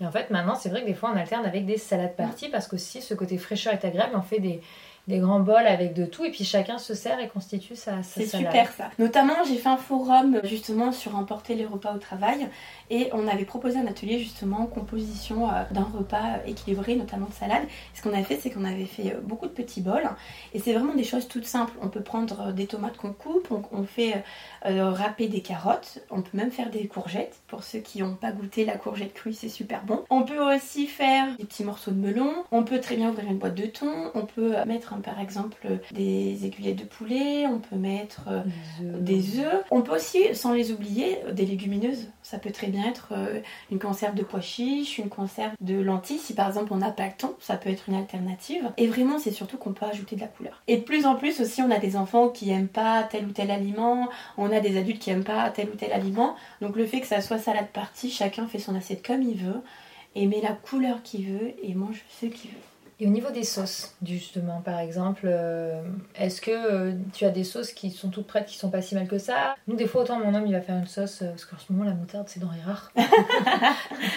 Et 0.00 0.06
en 0.06 0.10
fait, 0.10 0.30
maintenant, 0.30 0.56
c'est 0.56 0.70
vrai 0.70 0.80
que 0.80 0.86
des 0.86 0.94
fois, 0.94 1.12
on 1.14 1.16
alterne 1.16 1.46
avec 1.46 1.66
des 1.66 1.78
salades 1.78 2.16
parties 2.16 2.48
parce 2.48 2.66
que 2.66 2.76
si 2.76 3.00
ce 3.00 3.14
côté 3.14 3.38
fraîcheur 3.38 3.72
est 3.72 3.84
agréable, 3.84 4.14
on 4.16 4.22
fait 4.22 4.40
des, 4.40 4.60
des 5.08 5.18
grands 5.18 5.40
bols 5.40 5.66
avec 5.66 5.94
de 5.94 6.04
tout 6.04 6.24
et 6.24 6.30
puis 6.30 6.44
chacun 6.44 6.78
se 6.78 6.94
sert 6.94 7.18
et 7.20 7.28
constitue 7.28 7.76
sa, 7.76 8.02
sa 8.02 8.20
C'est 8.20 8.26
super 8.26 8.72
ça. 8.72 8.90
Notamment, 8.98 9.34
j'ai 9.46 9.56
fait 9.56 9.68
un 9.68 9.76
forum 9.76 10.40
justement 10.44 10.92
sur 10.92 11.16
emporter 11.16 11.54
les 11.54 11.66
repas 11.66 11.94
au 11.94 11.98
travail 11.98 12.48
et 12.90 13.08
on 13.12 13.26
avait 13.26 13.44
proposé 13.44 13.78
un 13.78 13.86
atelier 13.86 14.18
justement 14.18 14.66
composition 14.66 15.48
euh, 15.48 15.62
d'un 15.70 15.84
repas 15.84 16.38
équilibré, 16.46 16.96
notamment 16.96 17.26
de 17.26 17.32
salade. 17.32 17.62
ce 17.94 18.02
qu'on 18.02 18.12
a 18.14 18.22
fait, 18.22 18.38
c'est 18.40 18.50
qu'on 18.50 18.64
avait 18.64 18.84
fait 18.84 19.14
euh, 19.14 19.20
beaucoup 19.22 19.46
de 19.46 19.52
petits 19.52 19.80
bols 19.80 20.08
et 20.54 20.58
c'est 20.58 20.72
vraiment 20.72 20.94
des 20.94 21.04
choses 21.04 21.28
toutes 21.28 21.46
simples. 21.46 21.72
On 21.82 21.88
peut 21.88 22.02
prendre 22.02 22.48
euh, 22.48 22.52
des 22.52 22.66
tomates 22.66 22.96
qu'on 22.96 23.12
coupe, 23.12 23.48
on, 23.72 23.84
fait 23.84 24.22
râper 24.62 25.26
des 25.28 25.40
carottes, 25.40 26.00
on 26.10 26.20
peut 26.20 26.36
même 26.36 26.50
faire 26.50 26.70
des 26.70 26.86
courgettes. 26.86 27.40
Pour 27.48 27.64
ceux 27.64 27.78
qui 27.78 28.02
n'ont 28.02 28.14
pas 28.14 28.30
goûté 28.30 28.64
la 28.64 28.76
courgette 28.76 29.14
crue, 29.14 29.32
c'est 29.32 29.48
super 29.48 29.82
bon. 29.84 30.04
On 30.10 30.22
peut 30.22 30.38
aussi 30.54 30.86
faire 30.86 31.34
des 31.38 31.44
petits 31.44 31.64
morceaux 31.64 31.90
de 31.90 31.96
melon. 31.96 32.44
On 32.52 32.62
peut 32.62 32.78
très 32.78 32.96
bien 32.96 33.08
ouvrir 33.10 33.26
une 33.30 33.38
boîte 33.38 33.54
de 33.54 33.66
thon. 33.66 34.10
On 34.14 34.26
peut 34.26 34.54
mettre 34.66 34.89
par 34.98 35.20
exemple 35.20 35.66
des 35.92 36.44
aiguillettes 36.44 36.80
de 36.80 36.84
poulet. 36.84 37.46
On 37.46 37.58
peut 37.58 37.76
mettre 37.76 38.28
des 38.80 39.38
œufs. 39.38 39.64
On 39.70 39.82
peut 39.82 39.94
aussi, 39.94 40.34
sans 40.34 40.52
les 40.52 40.72
oublier, 40.72 41.18
des 41.32 41.46
légumineuses. 41.46 42.08
Ça 42.22 42.38
peut 42.38 42.50
très 42.50 42.68
bien 42.68 42.84
être 42.84 43.08
euh, 43.12 43.40
une 43.70 43.78
conserve 43.78 44.14
de 44.14 44.22
pois 44.22 44.40
chiches, 44.40 44.98
une 44.98 45.08
conserve 45.08 45.52
de 45.60 45.80
lentilles. 45.80 46.18
Si 46.18 46.34
par 46.34 46.48
exemple 46.48 46.72
on 46.72 46.76
n'a 46.76 46.90
pas 46.90 47.06
le 47.06 47.12
temps, 47.12 47.34
ça 47.40 47.56
peut 47.56 47.70
être 47.70 47.88
une 47.88 47.94
alternative. 47.94 48.70
Et 48.76 48.86
vraiment, 48.86 49.18
c'est 49.18 49.30
surtout 49.30 49.56
qu'on 49.56 49.72
peut 49.72 49.86
ajouter 49.86 50.16
de 50.16 50.20
la 50.20 50.26
couleur. 50.26 50.62
Et 50.68 50.76
de 50.76 50.82
plus 50.82 51.06
en 51.06 51.16
plus 51.16 51.40
aussi, 51.40 51.62
on 51.62 51.70
a 51.70 51.78
des 51.78 51.96
enfants 51.96 52.28
qui 52.28 52.50
aiment 52.50 52.68
pas 52.68 53.02
tel 53.02 53.26
ou 53.26 53.32
tel 53.32 53.50
aliment, 53.50 54.08
on 54.36 54.52
a 54.52 54.60
des 54.60 54.78
adultes 54.78 55.00
qui 55.00 55.10
aiment 55.10 55.24
pas 55.24 55.50
tel 55.50 55.68
ou 55.70 55.76
tel 55.76 55.92
aliment. 55.92 56.34
Donc 56.60 56.76
le 56.76 56.86
fait 56.86 57.00
que 57.00 57.06
ça 57.06 57.20
soit 57.20 57.38
salade 57.38 57.68
partie, 57.72 58.10
chacun 58.10 58.46
fait 58.46 58.58
son 58.58 58.74
assiette 58.74 59.04
comme 59.04 59.22
il 59.22 59.36
veut 59.36 59.62
et 60.14 60.26
met 60.26 60.40
la 60.40 60.52
couleur 60.52 61.02
qu'il 61.02 61.26
veut 61.26 61.52
et 61.62 61.74
mange 61.74 62.02
ce 62.20 62.26
qu'il 62.26 62.50
veut. 62.50 62.69
Et 63.02 63.06
au 63.06 63.10
niveau 63.10 63.30
des 63.30 63.44
sauces, 63.44 63.94
justement, 64.04 64.60
par 64.60 64.78
exemple, 64.78 65.22
euh, 65.24 65.80
est-ce 66.16 66.42
que 66.42 66.50
euh, 66.50 66.92
tu 67.14 67.24
as 67.24 67.30
des 67.30 67.44
sauces 67.44 67.72
qui 67.72 67.90
sont 67.90 68.10
toutes 68.10 68.26
prêtes, 68.26 68.44
qui 68.44 68.58
sont 68.58 68.68
pas 68.68 68.82
si 68.82 68.94
mal 68.94 69.08
que 69.08 69.16
ça? 69.16 69.54
Nous, 69.66 69.74
des 69.74 69.86
fois, 69.86 70.02
autant 70.02 70.18
mon 70.18 70.34
homme, 70.34 70.46
il 70.46 70.52
va 70.52 70.60
faire 70.60 70.76
une 70.76 70.86
sauce, 70.86 71.22
euh, 71.22 71.30
parce 71.30 71.46
qu'en 71.46 71.56
ce 71.56 71.72
moment, 71.72 71.86
la 71.86 71.94
moutarde, 71.94 72.28
c'est 72.28 72.40
denrée 72.40 72.60
rare. 72.60 72.92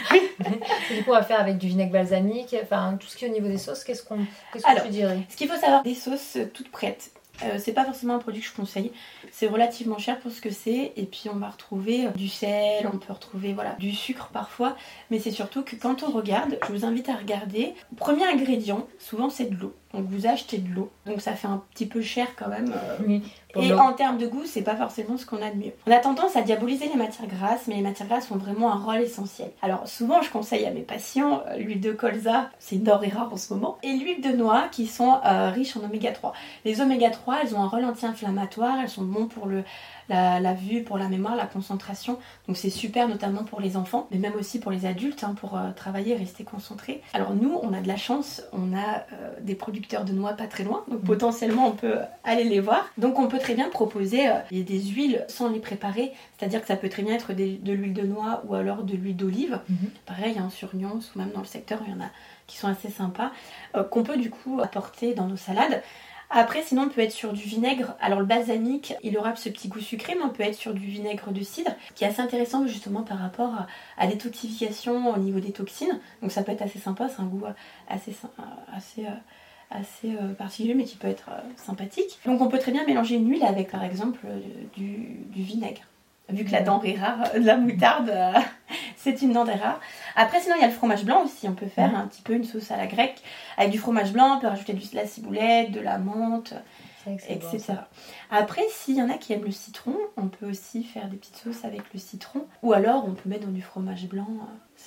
du 0.10 1.04
coup, 1.04 1.12
on 1.12 1.13
va 1.13 1.24
faire 1.24 1.40
avec 1.40 1.60
du 1.60 1.68
vinaigre 1.68 1.94
balsamique, 1.94 2.54
enfin, 2.62 2.98
tout 3.00 3.08
ce 3.08 3.16
qui 3.16 3.24
est 3.24 3.30
au 3.30 3.32
niveau 3.32 3.48
des 3.48 3.58
sauces, 3.58 3.86
qu'est-ce 3.86 4.04
qu'on 4.04 4.18
qu'est-ce 4.52 4.66
que 4.66 4.82
tu 4.84 4.90
dirais? 4.90 5.20
Ce 5.30 5.38
qu'il 5.38 5.48
faut 5.48 5.58
savoir, 5.58 5.82
des 5.84 5.96
sauces 5.96 6.38
toutes 6.54 6.70
prêtes, 6.70 7.12
euh, 7.43 7.57
c'est 7.59 7.73
pas 7.73 7.85
forcément 7.85 8.15
un 8.15 8.19
produit 8.19 8.41
que 8.41 8.47
je 8.47 8.53
conseille. 8.53 8.91
C'est 9.31 9.47
relativement 9.47 9.97
cher 9.97 10.19
pour 10.19 10.31
ce 10.31 10.41
que 10.41 10.50
c'est. 10.50 10.93
Et 10.95 11.05
puis 11.05 11.29
on 11.31 11.35
va 11.35 11.50
retrouver 11.50 12.07
euh, 12.07 12.09
du 12.12 12.27
sel, 12.27 12.88
on 12.91 12.97
peut 12.97 13.13
retrouver 13.13 13.53
voilà, 13.53 13.75
du 13.79 13.91
sucre 13.91 14.29
parfois. 14.31 14.75
Mais 15.12 15.19
c'est 15.19 15.31
surtout 15.31 15.63
que 15.63 15.75
quand 15.75 16.03
on 16.03 16.12
regarde, 16.12 16.57
je 16.67 16.71
vous 16.71 16.85
invite 16.85 17.09
à 17.09 17.15
regarder. 17.15 17.73
Premier 17.97 18.25
ingrédient, 18.25 18.88
souvent 19.00 19.29
c'est 19.29 19.50
de 19.50 19.55
l'eau. 19.55 19.75
Donc 19.93 20.05
vous 20.07 20.25
achetez 20.25 20.57
de 20.57 20.73
l'eau. 20.73 20.89
Donc 21.05 21.21
ça 21.21 21.33
fait 21.33 21.47
un 21.47 21.62
petit 21.71 21.85
peu 21.85 22.01
cher 22.01 22.27
quand 22.35 22.47
même. 22.47 22.73
Euh, 22.73 23.19
Et 23.55 23.73
en 23.73 23.93
termes 23.93 24.17
de 24.17 24.25
goût, 24.25 24.45
c'est 24.45 24.63
pas 24.63 24.75
forcément 24.75 25.17
ce 25.17 25.25
qu'on 25.25 25.41
a 25.41 25.51
de 25.51 25.57
mieux. 25.57 25.73
On 25.85 25.91
a 25.91 25.97
tendance 26.00 26.35
à 26.35 26.41
diaboliser 26.41 26.88
les 26.88 26.95
matières 26.95 27.27
grasses, 27.27 27.67
mais 27.67 27.75
les 27.75 27.81
matières 27.81 28.07
grasses 28.07 28.31
ont 28.31 28.38
vraiment 28.38 28.71
un 28.73 28.79
rôle 28.79 29.01
essentiel. 29.01 29.51
Alors 29.62 29.88
souvent, 29.88 30.21
je 30.21 30.31
conseille 30.31 30.65
à 30.65 30.71
mes 30.71 30.81
patients 30.81 31.43
euh, 31.47 31.57
l'huile 31.57 31.81
de 31.81 31.91
colza, 31.91 32.50
c'est 32.59 32.75
une 32.77 32.88
et 32.88 33.09
rare 33.09 33.31
en 33.31 33.38
ce 33.38 33.53
moment, 33.53 33.77
et 33.83 33.93
l'huile 33.93 34.21
de 34.21 34.29
noix 34.35 34.67
qui 34.71 34.88
sont 34.88 35.19
euh, 35.25 35.50
riches 35.50 35.75
en 35.77 35.83
oméga 35.83 36.12
3. 36.12 36.33
Les 36.65 36.81
oméga 36.81 37.09
3, 37.09 37.39
elles 37.43 37.55
ont 37.55 37.62
un 37.62 37.67
rôle 37.67 37.85
anti-inflammatoire, 37.85 38.77
elles 38.81 38.89
sont 38.89 39.03
bons 39.03 39.27
pour 39.27 39.45
le, 39.45 39.63
la, 40.09 40.53
vue, 40.53 40.83
pour 40.83 40.97
la 40.97 41.07
mémoire, 41.07 41.35
la 41.35 41.45
concentration. 41.45 42.19
Donc 42.47 42.57
c'est 42.57 42.69
super 42.69 43.07
notamment 43.07 43.43
pour 43.43 43.62
les 43.62 43.77
enfants, 43.77 44.07
mais 44.12 44.17
même 44.17 44.35
aussi 44.35 44.59
pour 44.59 44.71
les 44.71 44.85
adultes, 44.85 45.23
hein, 45.23 45.35
pour 45.39 45.57
euh, 45.57 45.71
travailler, 45.75 46.15
rester 46.15 46.43
concentré. 46.43 47.01
Alors 47.13 47.33
nous, 47.35 47.59
on 47.62 47.73
a 47.73 47.81
de 47.81 47.88
la 47.88 47.97
chance, 47.97 48.43
on 48.51 48.75
a 48.75 49.05
des 49.41 49.55
producteurs 49.84 50.06
de 50.06 50.13
noix 50.13 50.34
pas 50.34 50.48
très 50.48 50.63
loin, 50.63 50.84
donc 50.88 51.04
mmh. 51.04 51.06
potentiellement 51.06 51.68
on 51.68 51.72
peut 51.72 51.98
aller 52.24 52.46
les 52.46 52.60
voir. 52.60 52.90
Donc 52.98 53.20
on 53.20 53.28
peut 53.28 53.40
très 53.40 53.54
bien 53.54 53.70
proposer 53.70 54.30
euh, 54.30 54.40
des 54.52 54.80
huiles 54.80 55.25
sans 55.28 55.50
les 55.50 55.60
préparer, 55.60 56.13
c'est-à-dire 56.38 56.62
que 56.62 56.68
ça 56.68 56.78
peut 56.78 56.90
très 56.90 57.04
bien 57.04 57.13
être 57.16 57.34
de 57.34 57.72
l'huile 57.74 57.94
de 57.94 58.04
noix 58.04 58.44
ou 58.48 58.56
alors 58.56 58.84
de 58.84 58.96
l'huile 58.96 59.18
d'olive. 59.18 59.60
Mhm. 59.70 59.90
Pareil, 60.06 60.38
hein, 60.40 60.50
sur 60.50 60.75
Nyons 60.75 61.00
ou 61.16 61.20
même 61.20 61.32
dans 61.32 61.42
le 61.42 61.46
secteur, 61.46 61.82
il 61.86 61.94
y 61.94 61.96
en 61.96 62.02
a 62.02 62.10
qui 62.48 62.58
sont 62.58 62.68
assez 62.68 62.90
sympas, 62.90 63.32
euh, 63.75 63.84
qu'on 63.84 64.04
peut 64.04 64.18
du 64.18 64.30
coup 64.30 64.60
apporter 64.62 65.13
dans 65.13 65.28
nos 65.28 65.38
salades. 65.38 65.82
Après, 66.30 66.63
sinon, 66.63 66.84
on 66.84 66.90
peut 66.90 67.02
être 67.02 67.12
sur 67.12 67.32
du 67.32 67.44
vinaigre. 67.44 67.96
Alors, 68.02 68.20
le 68.20 68.25
balsamique, 68.25 68.96
il 69.04 69.18
aura 69.18 69.36
ce 69.36 69.50
petit 69.50 69.68
goût 69.68 69.80
sucré, 69.80 70.16
mais 70.16 70.24
on 70.24 70.30
peut 70.30 70.44
être 70.44 70.56
sur 70.56 70.74
du 70.74 70.88
vinaigre 70.88 71.32
de 71.32 71.42
cidre, 71.42 71.72
qui 71.94 72.06
est 72.06 72.08
assez 72.08 72.22
intéressant 72.22 72.66
justement 72.66 73.04
par 73.04 73.20
rapport 73.20 73.54
à, 73.98 74.08
l'étoxification 74.08 75.13
au 75.13 75.18
niveau 75.18 75.40
des 75.40 75.52
toxines. 75.52 76.00
Donc, 76.22 76.32
ça 76.32 76.42
peut 76.42 76.52
être 76.52 76.63
assez 76.63 76.80
sympa, 76.80 77.08
c'est 77.08 77.22
un 77.22 77.25
goût 77.25 77.46
assez, 77.88 78.16
assez 78.75 79.06
assez 79.72 80.15
euh, 80.15 80.34
particulier 80.34 80.74
mais 80.74 80.84
qui 80.84 80.96
peut 80.96 81.08
être 81.08 81.29
euh, 81.29 81.41
sympathique. 81.58 82.20
Donc 82.25 82.41
on 82.41 82.48
peut 82.48 82.60
très 82.60 82.72
bien 82.72 82.86
mélanger 82.86 83.15
une 83.15 83.29
huile 83.29 83.43
avec 83.43 83.72
par 83.72 83.84
exemple 83.84 84.20
euh, 84.25 84.39
du, 84.75 85.43
vinaigre. 85.43 85.82
Vu 86.29 86.46
que 86.46 86.51
la 86.51 86.62
denrée 86.62 86.96
rare, 86.96 87.27
la 87.36 87.58
moutarde, 87.58 88.12
c'est 88.96 89.22
une 89.22 89.34
denrée 89.34 89.55
rare. 89.55 89.79
Après, 90.15 90.39
sinon, 90.39 90.55
il 90.58 90.62
y 90.62 90.63
a 90.63 90.67
le 90.67 90.74
fromage 90.74 91.03
blanc 91.03 91.25
aussi. 91.25 91.50
On 91.50 91.53
peut 91.53 91.67
faire 91.67 91.96
un 91.96 92.08
petit 92.08 92.22
peu 92.22 92.34
une 92.34 92.46
sauce 92.46 92.72
à 92.72 92.77
la 92.77 92.88
grecque 92.88 93.22
avec 93.58 93.72
du 93.72 93.77
fromage 93.77 94.13
blanc. 94.13 94.38
On 94.38 94.39
peut 94.39 94.48
rajouter 94.48 94.72
de 94.72 94.79
la 94.93 95.05
ciboulette, 95.05 95.72
de 95.72 95.82
la 95.82 95.98
menthe, 95.98 96.53
etc. 97.07 97.74
Après, 98.29 98.63
s'il 98.69 98.95
y 98.95 99.01
en 99.01 99.10
a 99.10 99.17
qui 99.17 99.33
aiment 99.33 99.45
le 99.45 99.51
citron, 99.51 99.95
on 100.17 100.27
peut 100.27 100.50
aussi 100.50 100.83
faire 100.83 101.07
des 101.07 101.17
petites 101.17 101.38
sauces 101.38 101.65
avec 101.65 101.81
le 101.93 102.00
citron. 102.00 102.45
Ou 102.62 102.74
alors, 102.74 103.05
on 103.07 103.13
peut 103.13 103.29
mettre 103.29 103.45
dans 103.45 103.51
du 103.51 103.62
fromage 103.62 104.07
blanc. 104.07 104.27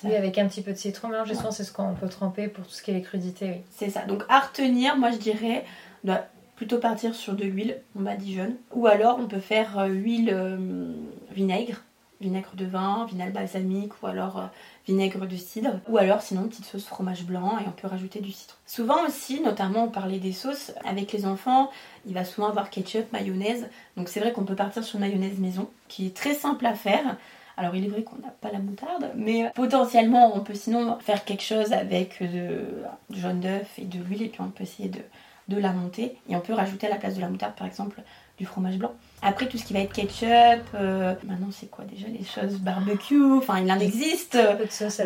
Oui, 0.03 0.15
avec 0.15 0.37
un 0.37 0.47
petit 0.47 0.61
peu 0.61 0.71
de 0.71 0.77
citron 0.77 1.09
mélange, 1.09 1.29
ouais. 1.29 1.51
c'est 1.51 1.63
ce 1.63 1.71
qu'on 1.71 1.93
peut 1.93 2.09
tremper 2.09 2.47
pour 2.47 2.65
tout 2.65 2.71
ce 2.71 2.83
qui 2.83 2.91
est 2.91 2.95
les 2.95 3.01
crudités. 3.01 3.49
Oui. 3.49 3.61
C'est 3.71 3.89
ça. 3.89 4.05
Donc, 4.05 4.23
à 4.29 4.39
retenir, 4.39 4.97
moi 4.97 5.11
je 5.11 5.17
dirais, 5.17 5.65
on 6.03 6.07
doit 6.07 6.25
plutôt 6.55 6.79
partir 6.79 7.15
sur 7.15 7.33
de 7.33 7.43
l'huile, 7.43 7.77
on 7.95 8.01
m'a 8.01 8.15
dit 8.15 8.35
jaune. 8.35 8.55
Ou 8.73 8.87
alors, 8.87 9.19
on 9.19 9.27
peut 9.27 9.39
faire 9.39 9.79
euh, 9.79 9.87
huile 9.87 10.31
euh, 10.33 10.91
vinaigre 11.31 11.83
vinaigre 12.19 12.55
de 12.55 12.65
vin, 12.65 13.05
vinaigre 13.05 13.33
balsamique 13.33 14.01
ou 14.01 14.07
alors 14.07 14.37
euh, 14.37 14.45
vinaigre 14.87 15.25
de 15.25 15.35
cidre. 15.35 15.79
Ou 15.87 15.97
alors 15.97 16.21
sinon 16.21 16.43
une 16.43 16.49
petite 16.49 16.65
sauce 16.65 16.85
fromage 16.85 17.23
blanc 17.23 17.57
et 17.59 17.67
on 17.67 17.71
peut 17.71 17.87
rajouter 17.87 18.19
du 18.19 18.31
citron. 18.31 18.57
Souvent 18.65 19.05
aussi, 19.05 19.41
notamment 19.41 19.85
on 19.85 19.89
parlait 19.89 20.19
des 20.19 20.33
sauces, 20.33 20.71
avec 20.85 21.11
les 21.13 21.25
enfants, 21.25 21.69
il 22.05 22.13
va 22.13 22.25
souvent 22.25 22.47
avoir 22.47 22.69
ketchup, 22.69 23.11
mayonnaise. 23.11 23.67
Donc 23.95 24.09
c'est 24.09 24.19
vrai 24.19 24.31
qu'on 24.31 24.45
peut 24.45 24.55
partir 24.55 24.83
sur 24.83 24.99
mayonnaise 24.99 25.39
maison, 25.39 25.69
qui 25.87 26.07
est 26.07 26.15
très 26.15 26.33
simple 26.33 26.65
à 26.65 26.73
faire. 26.73 27.17
Alors 27.55 27.75
il 27.75 27.85
est 27.85 27.89
vrai 27.89 28.03
qu'on 28.03 28.17
n'a 28.17 28.29
pas 28.29 28.51
la 28.51 28.59
moutarde, 28.59 29.11
mais 29.15 29.51
potentiellement 29.55 30.35
on 30.35 30.41
peut 30.41 30.53
sinon 30.53 30.99
faire 30.99 31.25
quelque 31.25 31.43
chose 31.43 31.73
avec 31.73 32.21
du 32.21 33.19
jaune 33.19 33.39
d'œuf 33.39 33.79
et 33.79 33.85
de 33.85 33.97
l'huile 33.97 34.23
et 34.23 34.29
puis 34.29 34.41
on 34.41 34.49
peut 34.49 34.63
essayer 34.63 34.89
de, 34.89 34.99
de 35.47 35.57
la 35.57 35.71
monter. 35.71 36.17
Et 36.29 36.35
on 36.35 36.39
peut 36.39 36.53
rajouter 36.53 36.85
à 36.85 36.91
la 36.91 36.97
place 36.97 37.15
de 37.15 37.21
la 37.21 37.29
moutarde 37.29 37.55
par 37.55 37.65
exemple 37.65 38.01
du 38.37 38.45
fromage 38.45 38.77
blanc. 38.77 38.93
Après, 39.23 39.47
tout 39.47 39.57
ce 39.57 39.65
qui 39.65 39.73
va 39.73 39.79
être 39.79 39.93
ketchup, 39.93 40.63
euh, 40.75 41.15
maintenant 41.23 41.49
c'est 41.51 41.71
quoi 41.71 41.85
déjà 41.85 42.07
les 42.07 42.23
choses? 42.23 42.59
Barbecue, 42.59 43.33
enfin 43.33 43.59
il 43.59 43.71
en 43.71 43.79
existe 43.79 44.37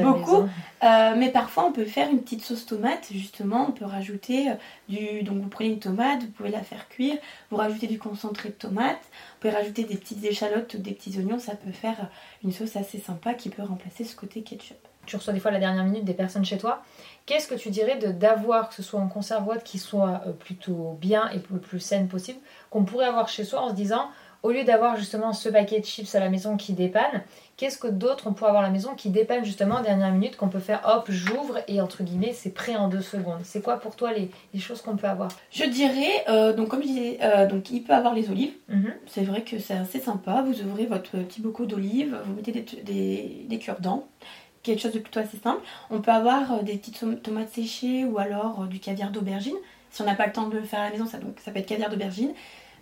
beaucoup. 0.02 0.50
Euh, 0.84 1.16
mais 1.16 1.30
parfois 1.30 1.66
on 1.66 1.72
peut 1.72 1.86
faire 1.86 2.10
une 2.10 2.20
petite 2.20 2.44
sauce 2.44 2.66
tomate, 2.66 3.08
justement, 3.12 3.68
on 3.70 3.72
peut 3.72 3.86
rajouter 3.86 4.50
euh, 4.50 4.54
du. 4.90 5.24
Donc 5.24 5.38
vous 5.42 5.48
prenez 5.48 5.70
une 5.70 5.80
tomate, 5.80 6.22
vous 6.24 6.32
pouvez 6.32 6.50
la 6.50 6.62
faire 6.62 6.90
cuire, 6.90 7.16
vous 7.50 7.58
rajoutez 7.58 7.88
du 7.88 8.00
concentré 8.00 8.50
de 8.50 8.54
tomate, 8.54 9.00
vous 9.02 9.40
pouvez 9.40 9.54
rajouter 9.54 9.86
des 9.86 9.96
petites 9.96 10.26
échalotes 10.26 10.74
ou 10.74 10.80
des 10.80 10.92
petits 10.92 11.18
oignons, 11.18 11.40
ça 11.40 11.56
peut 11.56 11.72
faire 11.72 12.10
une 12.44 12.52
sauce 12.52 12.76
assez 12.76 13.00
sympa 13.00 13.34
qui 13.34 13.50
peut 13.50 13.64
remplacer 13.64 14.04
ce 14.04 14.16
côté 14.18 14.42
ketchup. 14.42 14.91
Tu 15.05 15.15
reçois 15.15 15.34
des 15.34 15.39
fois 15.39 15.51
la 15.51 15.60
dernière 15.60 15.84
minute 15.84 16.05
des 16.05 16.13
personnes 16.13 16.46
chez 16.46 16.58
toi. 16.58 16.84
Qu'est-ce 17.25 17.48
que 17.48 17.55
tu 17.55 17.70
dirais 17.70 17.98
de 17.98 18.11
d'avoir, 18.11 18.70
que 18.70 18.75
ce 18.75 18.83
soit 18.83 19.00
en 19.00 19.07
conserve 19.07 19.61
qui 19.64 19.79
soit 19.79 20.24
plutôt 20.40 20.98
bien 21.00 21.29
et 21.29 21.42
le 21.51 21.59
plus 21.59 21.79
saine 21.79 22.07
possible, 22.07 22.40
qu'on 22.70 22.83
pourrait 22.83 23.05
avoir 23.05 23.27
chez 23.27 23.44
soi 23.44 23.61
en 23.61 23.70
se 23.70 23.75
disant 23.75 24.09
au 24.44 24.51
lieu 24.51 24.64
d'avoir 24.64 24.98
justement 24.98 25.33
ce 25.33 25.50
paquet 25.50 25.79
de 25.79 25.85
chips 25.85 26.16
à 26.16 26.20
la 26.20 26.29
maison 26.29 26.57
qui 26.57 26.74
dépanne, 26.74 27.22
qu'est-ce 27.57 27.77
que 27.77 27.87
d'autres 27.87 28.25
on 28.27 28.33
pourrait 28.33 28.50
avoir 28.50 28.64
à 28.64 28.66
la 28.66 28.72
maison 28.72 28.96
qui 28.96 29.09
dépanne 29.09 29.46
justement 29.46 29.75
en 29.75 29.81
dernière 29.81 30.11
minute 30.11 30.35
qu'on 30.35 30.50
peut 30.50 30.59
faire 30.59 30.81
hop, 30.85 31.05
j'ouvre 31.09 31.59
et 31.68 31.79
entre 31.79 32.03
guillemets 32.03 32.33
c'est 32.33 32.50
prêt 32.50 32.75
en 32.75 32.87
deux 32.87 33.01
secondes. 33.01 33.42
C'est 33.44 33.61
quoi 33.61 33.77
pour 33.77 33.96
toi 33.96 34.11
les, 34.14 34.31
choses 34.59 34.81
qu'on 34.81 34.98
peut 34.98 35.07
avoir? 35.07 35.29
Je 35.51 35.66
dirais, 35.66 36.25
euh, 36.27 36.53
donc 36.53 36.70
comme 36.70 36.81
je 36.81 36.87
disais, 36.87 37.18
euh, 37.22 37.48
donc 37.48 37.70
il 37.70 37.83
peut 37.83 37.94
avoir 37.94 38.14
les 38.16 38.29
olives. 38.29 38.53
Mhm. 38.68 38.94
C'est 39.05 39.24
vrai 39.24 39.44
que 39.44 39.59
c'est 39.59 39.75
assez 39.75 40.00
sympa. 40.00 40.42
Vous 40.42 40.61
ouvrez 40.61 40.85
votre 40.85 41.11
petit 41.11 41.42
bocaux 41.42 41.66
d'olives, 41.66 42.18
vous 42.25 42.33
mettez 42.33 42.51
des, 42.51 42.66
des, 42.83 43.46
des 43.48 43.59
cure-dents 43.59 44.07
quelque 44.64 44.80
chose 44.80 44.94
de 44.94 45.00
plutôt 45.00 45.20
assez 45.20 45.38
simple. 45.38 45.62
On 45.90 46.02
peut 46.02 46.12
avoir 46.12 46.54
euh, 46.54 46.62
des 46.62 46.78
petites 46.78 47.04
tomates 47.24 47.54
séchées 47.54 48.06
ou 48.06 48.18
alors 48.20 48.68
du 48.68 48.80
caviar 48.80 49.12
d'aubergine. 49.12 49.56
Si 49.92 50.02
on 50.02 50.06
n'a 50.06 50.16
pas 50.16 50.26
le 50.26 50.32
temps 50.32 50.48
de 50.48 50.58
le 50.58 50.64
faire 50.64 50.80
à 50.80 50.86
la 50.86 50.92
maison, 50.92 51.06
ça, 51.06 51.18
peut 51.18 51.60
être 51.60 51.66
caviar 51.66 51.90
d'aubergine. 51.90 52.34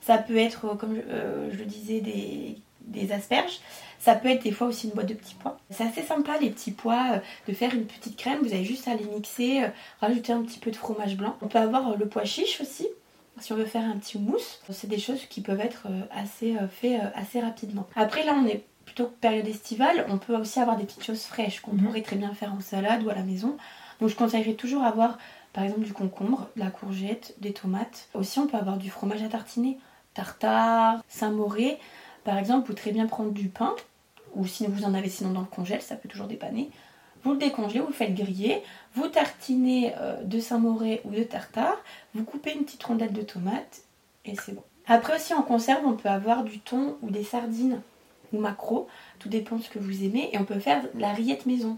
Ça 0.02 0.18
peut 0.18 0.38
être, 0.38 0.66
euh, 0.66 0.76
comme 0.76 0.96
euh, 1.10 1.50
je, 1.52 1.58
le 1.58 1.66
disais, 1.66 2.02
des, 2.02 3.12
asperges. 3.12 3.60
Ça 4.00 4.16
peut 4.16 4.30
être 4.30 4.44
des 4.44 4.52
fois 4.52 4.68
aussi 4.68 4.88
une 4.88 4.94
boîte 4.94 5.08
de 5.08 5.14
petits 5.14 5.36
pois. 5.40 5.58
C'est 5.72 5.84
assez 5.84 6.04
sympa 6.04 6.38
les 6.40 6.52
petits 6.52 6.72
pois, 6.72 7.14
euh, 7.14 7.20
de 7.48 7.54
faire 7.54 7.74
une 7.74 7.86
petite 7.86 8.16
crème. 8.18 8.40
Vous 8.44 8.54
avez 8.54 8.64
juste 8.64 8.88
à 8.88 8.94
les 8.94 9.06
mixer, 9.06 9.64
rajouter 10.00 10.32
un 10.32 10.42
petit 10.44 10.60
peu 10.60 10.72
de 10.72 10.76
fromage 10.76 11.18
blanc. 11.18 11.36
On 11.42 11.48
peut 11.48 11.58
avoir 11.58 11.98
le 11.98 12.08
pois 12.08 12.24
chiche 12.24 12.62
aussi, 12.62 12.88
si 13.40 13.52
on 13.52 13.56
veut 13.56 13.66
faire 13.66 13.84
un 13.84 13.98
petit 13.98 14.20
mousse. 14.20 14.62
C'est 14.72 14.88
des 14.88 15.00
choses 15.00 15.26
qui 15.26 15.42
peuvent 15.42 15.60
être 15.60 15.88
assez 16.12 16.56
faites 16.70 17.02
assez 17.16 17.40
rapidement. 17.40 17.88
Après 17.96 18.24
là 18.24 18.36
on 18.38 18.48
est 18.48 18.64
plutôt 18.90 19.14
période 19.22 19.48
estivale, 19.48 20.06
on 20.10 20.18
peut 20.18 20.36
aussi 20.36 20.60
avoir 20.60 20.76
des 20.76 20.84
petites 20.84 21.04
choses 21.04 21.24
fraîches 21.24 21.62
qu'on 21.62 21.74
mhm. 21.74 21.84
pourrait 21.84 22.02
très 22.02 22.16
bien 22.16 22.34
faire 22.34 22.54
en 22.54 22.60
salade 22.60 23.04
ou 23.04 23.10
à 23.10 23.16
la 23.16 23.24
maison. 23.24 23.56
Donc 24.02 24.10
je 24.10 24.16
conseillerais 24.16 24.54
toujours 24.54 24.84
avoir 24.84 25.18
par 25.54 25.64
exemple 25.64 25.82
du 25.82 25.94
concombre, 25.94 26.50
de 26.56 26.62
la 26.62 26.72
courgette, 26.72 27.36
des 27.40 27.54
tomates. 27.54 28.08
Aussi 28.14 28.40
on 28.40 28.48
peut 28.48 28.58
avoir 28.58 28.78
du 28.78 28.90
fromage 28.90 29.22
à 29.22 29.28
tartiner 29.28 29.78
tartare, 30.16 31.04
Saint-Mauré. 31.08 31.78
Par 32.24 32.38
exemple, 32.38 32.60
vous 32.60 32.66
pouvez 32.66 32.82
très 32.82 32.92
bien 32.92 33.06
prendre 33.06 33.32
du 33.32 33.48
pain, 33.48 33.76
ou 34.36 34.46
si 34.46 34.66
vous 34.68 34.84
en 34.84 34.94
avez 34.94 35.08
sinon 35.08 35.32
dans 35.32 35.42
le 35.42 35.46
congèle, 35.46 35.82
ça 35.82 35.96
peut 35.96 36.10
toujours 36.10 36.28
dépanner. 36.28 36.70
Vous 37.24 37.32
le 37.32 37.38
décongelez, 37.38 37.80
vous 37.80 37.88
le 37.88 37.94
faites 37.94 38.16
griller, 38.16 38.62
vous 38.96 39.08
tartinez 39.08 39.94
euh, 39.98 40.24
de 40.24 40.40
Saint-Mauré 40.40 41.02
ou 41.06 41.12
de 41.12 41.24
tartare, 41.24 41.78
vous 42.16 42.24
coupez 42.24 42.54
une 42.54 42.64
petite 42.64 42.84
rondelle 42.84 43.14
de 43.14 43.22
tomate 43.22 43.82
et 44.26 44.36
c'est 44.36 44.54
bon. 44.54 44.64
Après 44.88 45.16
aussi 45.16 45.34
en 45.34 45.42
conserve, 45.42 45.86
on 45.86 45.94
peut 45.94 46.10
avoir 46.10 46.44
du 46.44 46.60
thon 46.60 46.98
ou 47.02 47.12
des 47.12 47.24
sardines 47.24 47.82
ou 48.34 48.40
macro, 48.40 48.88
tout 49.20 49.30
dépend 49.30 49.58
de 49.58 49.64
ce 49.64 49.70
que 49.70 49.80
vous 49.80 50.04
aimez, 50.04 50.30
et 50.32 50.38
on 50.38 50.46
peut 50.46 50.60
faire 50.60 50.84
la 50.98 51.14
rillette 51.14 51.46
maison. 51.46 51.78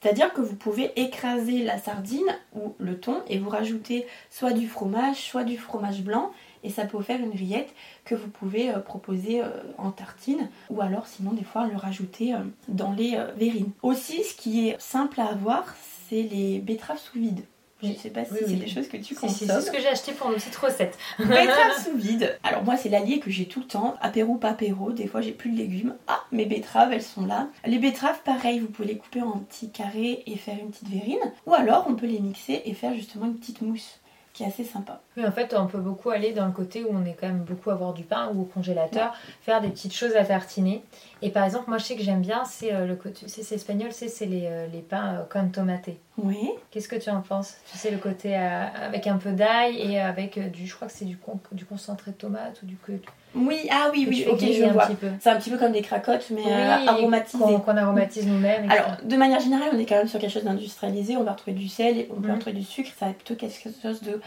C'est-à-dire 0.00 0.32
que 0.32 0.40
vous 0.40 0.56
pouvez 0.56 0.90
écraser 0.96 1.62
la 1.62 1.78
sardine 1.78 2.36
ou 2.54 2.74
le 2.78 2.98
thon 2.98 3.22
et 3.28 3.38
vous 3.38 3.48
rajouter 3.48 4.06
soit 4.30 4.52
du 4.52 4.66
fromage, 4.66 5.16
soit 5.16 5.44
du 5.44 5.56
fromage 5.56 6.02
blanc, 6.02 6.32
et 6.64 6.70
ça 6.70 6.84
peut 6.84 7.00
faire 7.02 7.20
une 7.20 7.32
rillette 7.32 7.72
que 8.04 8.14
vous 8.14 8.28
pouvez 8.28 8.70
euh, 8.70 8.78
proposer 8.78 9.42
euh, 9.42 9.48
en 9.78 9.90
tartine 9.90 10.48
ou 10.70 10.80
alors 10.80 11.06
sinon 11.06 11.32
des 11.32 11.44
fois 11.44 11.66
le 11.66 11.76
rajouter 11.76 12.34
euh, 12.34 12.38
dans 12.68 12.92
les 12.92 13.18
verrines. 13.36 13.72
Aussi 13.82 14.22
ce 14.22 14.34
qui 14.34 14.68
est 14.68 14.80
simple 14.80 15.20
à 15.20 15.26
avoir 15.26 15.74
c'est 16.08 16.22
les 16.22 16.58
betteraves 16.58 16.98
sous 16.98 17.18
vide. 17.18 17.44
Je 17.82 17.88
ne 17.88 17.94
sais 17.94 18.10
pas 18.10 18.24
si 18.24 18.34
c'est 18.46 18.54
des 18.54 18.68
choses 18.68 18.88
que 18.88 18.96
tu 18.96 19.14
consommes. 19.14 19.48
C'est 19.48 19.60
ce 19.60 19.70
que 19.70 19.80
j'ai 19.80 19.88
acheté 19.88 20.12
pour 20.12 20.28
nos 20.28 20.36
petites 20.36 20.56
recettes. 20.56 20.96
betteraves 21.18 21.84
sous 21.84 21.96
vide. 21.96 22.38
Alors 22.44 22.62
moi 22.62 22.76
c'est 22.76 22.88
l'allié 22.88 23.18
que 23.18 23.30
j'ai 23.30 23.46
tout 23.46 23.60
le 23.60 23.66
temps. 23.66 23.96
Apéro 24.00 24.36
pas 24.36 24.50
apéro. 24.50 24.92
Des 24.92 25.06
fois 25.06 25.20
j'ai 25.20 25.32
plus 25.32 25.50
de 25.50 25.56
légumes. 25.56 25.96
Ah 26.06 26.20
mes 26.30 26.46
betteraves 26.46 26.92
elles 26.92 27.02
sont 27.02 27.26
là. 27.26 27.48
Les 27.66 27.78
betteraves 27.78 28.20
pareil 28.24 28.60
vous 28.60 28.68
pouvez 28.68 28.88
les 28.88 28.98
couper 28.98 29.22
en 29.22 29.38
petits 29.38 29.70
carrés 29.70 30.22
et 30.26 30.36
faire 30.36 30.56
une 30.60 30.70
petite 30.70 30.88
verrine. 30.88 31.32
Ou 31.46 31.54
alors 31.54 31.86
on 31.88 31.94
peut 31.94 32.06
les 32.06 32.20
mixer 32.20 32.62
et 32.64 32.74
faire 32.74 32.94
justement 32.94 33.26
une 33.26 33.36
petite 33.36 33.62
mousse 33.62 33.98
qui 34.32 34.44
est 34.44 34.46
assez 34.46 34.64
sympa. 34.64 35.00
Oui, 35.16 35.26
en 35.26 35.32
fait, 35.32 35.54
on 35.54 35.66
peut 35.66 35.78
beaucoup 35.78 36.10
aller 36.10 36.32
dans 36.32 36.46
le 36.46 36.52
côté 36.52 36.84
où 36.84 36.88
on 36.90 37.04
est 37.04 37.14
quand 37.14 37.26
même 37.26 37.44
beaucoup 37.44 37.70
à 37.70 37.74
avoir 37.74 37.92
du 37.92 38.02
pain 38.02 38.30
ou 38.32 38.42
au 38.42 38.44
congélateur, 38.44 39.14
faire 39.42 39.60
des 39.60 39.68
petites 39.68 39.94
choses 39.94 40.16
à 40.16 40.24
tartiner. 40.24 40.82
Et 41.20 41.30
par 41.30 41.44
exemple, 41.44 41.68
moi, 41.68 41.78
je 41.78 41.84
sais 41.84 41.96
que 41.96 42.02
j'aime 42.02 42.22
bien, 42.22 42.44
c'est 42.44 42.72
euh, 42.72 42.86
le 42.86 42.96
côté, 42.96 43.26
c'est 43.28 43.54
espagnol, 43.54 43.92
c'est 43.92 44.26
les, 44.26 44.46
euh, 44.46 44.66
les 44.68 44.80
pains 44.80 45.16
euh, 45.16 45.24
con 45.30 45.48
tomate. 45.50 45.90
Oui. 46.16 46.50
Qu'est-ce 46.70 46.88
que 46.88 46.96
tu 46.96 47.10
en 47.10 47.20
penses? 47.20 47.56
Tu 47.70 47.76
sais, 47.76 47.90
le 47.90 47.98
côté 47.98 48.34
avec 48.34 49.06
un 49.06 49.16
peu 49.16 49.32
d'ail 49.32 49.78
et 49.78 49.98
avec 49.98 50.38
du, 50.50 50.66
je 50.66 50.74
crois 50.74 50.88
que 50.88 50.94
c'est 50.94 51.04
du, 51.04 51.18
du 51.52 51.64
concentré 51.64 52.12
de 52.12 52.16
tomate 52.16 52.62
ou 52.62 52.66
du 52.66 52.76
que 52.76 52.92
oui, 53.34 53.66
ah 53.70 53.90
oui, 53.92 54.06
oui, 54.08 54.26
ok, 54.28 54.40
je 54.40 54.64
vois. 54.72 54.88
C'est 55.20 55.30
un 55.30 55.36
petit 55.36 55.50
peu 55.50 55.58
comme 55.58 55.72
des 55.72 55.82
cracottes, 55.82 56.26
mais 56.30 56.42
oui, 56.44 56.88
aromatisées. 56.88 57.44
Qu'on 57.64 57.76
aromatise 57.76 58.26
nous-mêmes. 58.26 58.70
Alors, 58.70 58.96
de 59.02 59.16
manière 59.16 59.40
générale, 59.40 59.70
on 59.72 59.78
est 59.78 59.86
quand 59.86 59.96
même 59.96 60.08
sur 60.08 60.20
quelque 60.20 60.32
chose 60.32 60.44
d'industrialisé. 60.44 61.16
On 61.16 61.24
va 61.24 61.32
retrouver 61.32 61.56
du 61.56 61.68
sel, 61.68 62.06
on 62.10 62.20
peut 62.20 62.28
mm. 62.28 62.34
retrouver 62.34 62.56
du 62.56 62.64
sucre. 62.64 62.90
Ça 62.98 63.06
va 63.06 63.10
être 63.12 63.18
plutôt 63.18 63.36
quelque 63.36 63.70
chose 63.82 64.02
de 64.02 64.20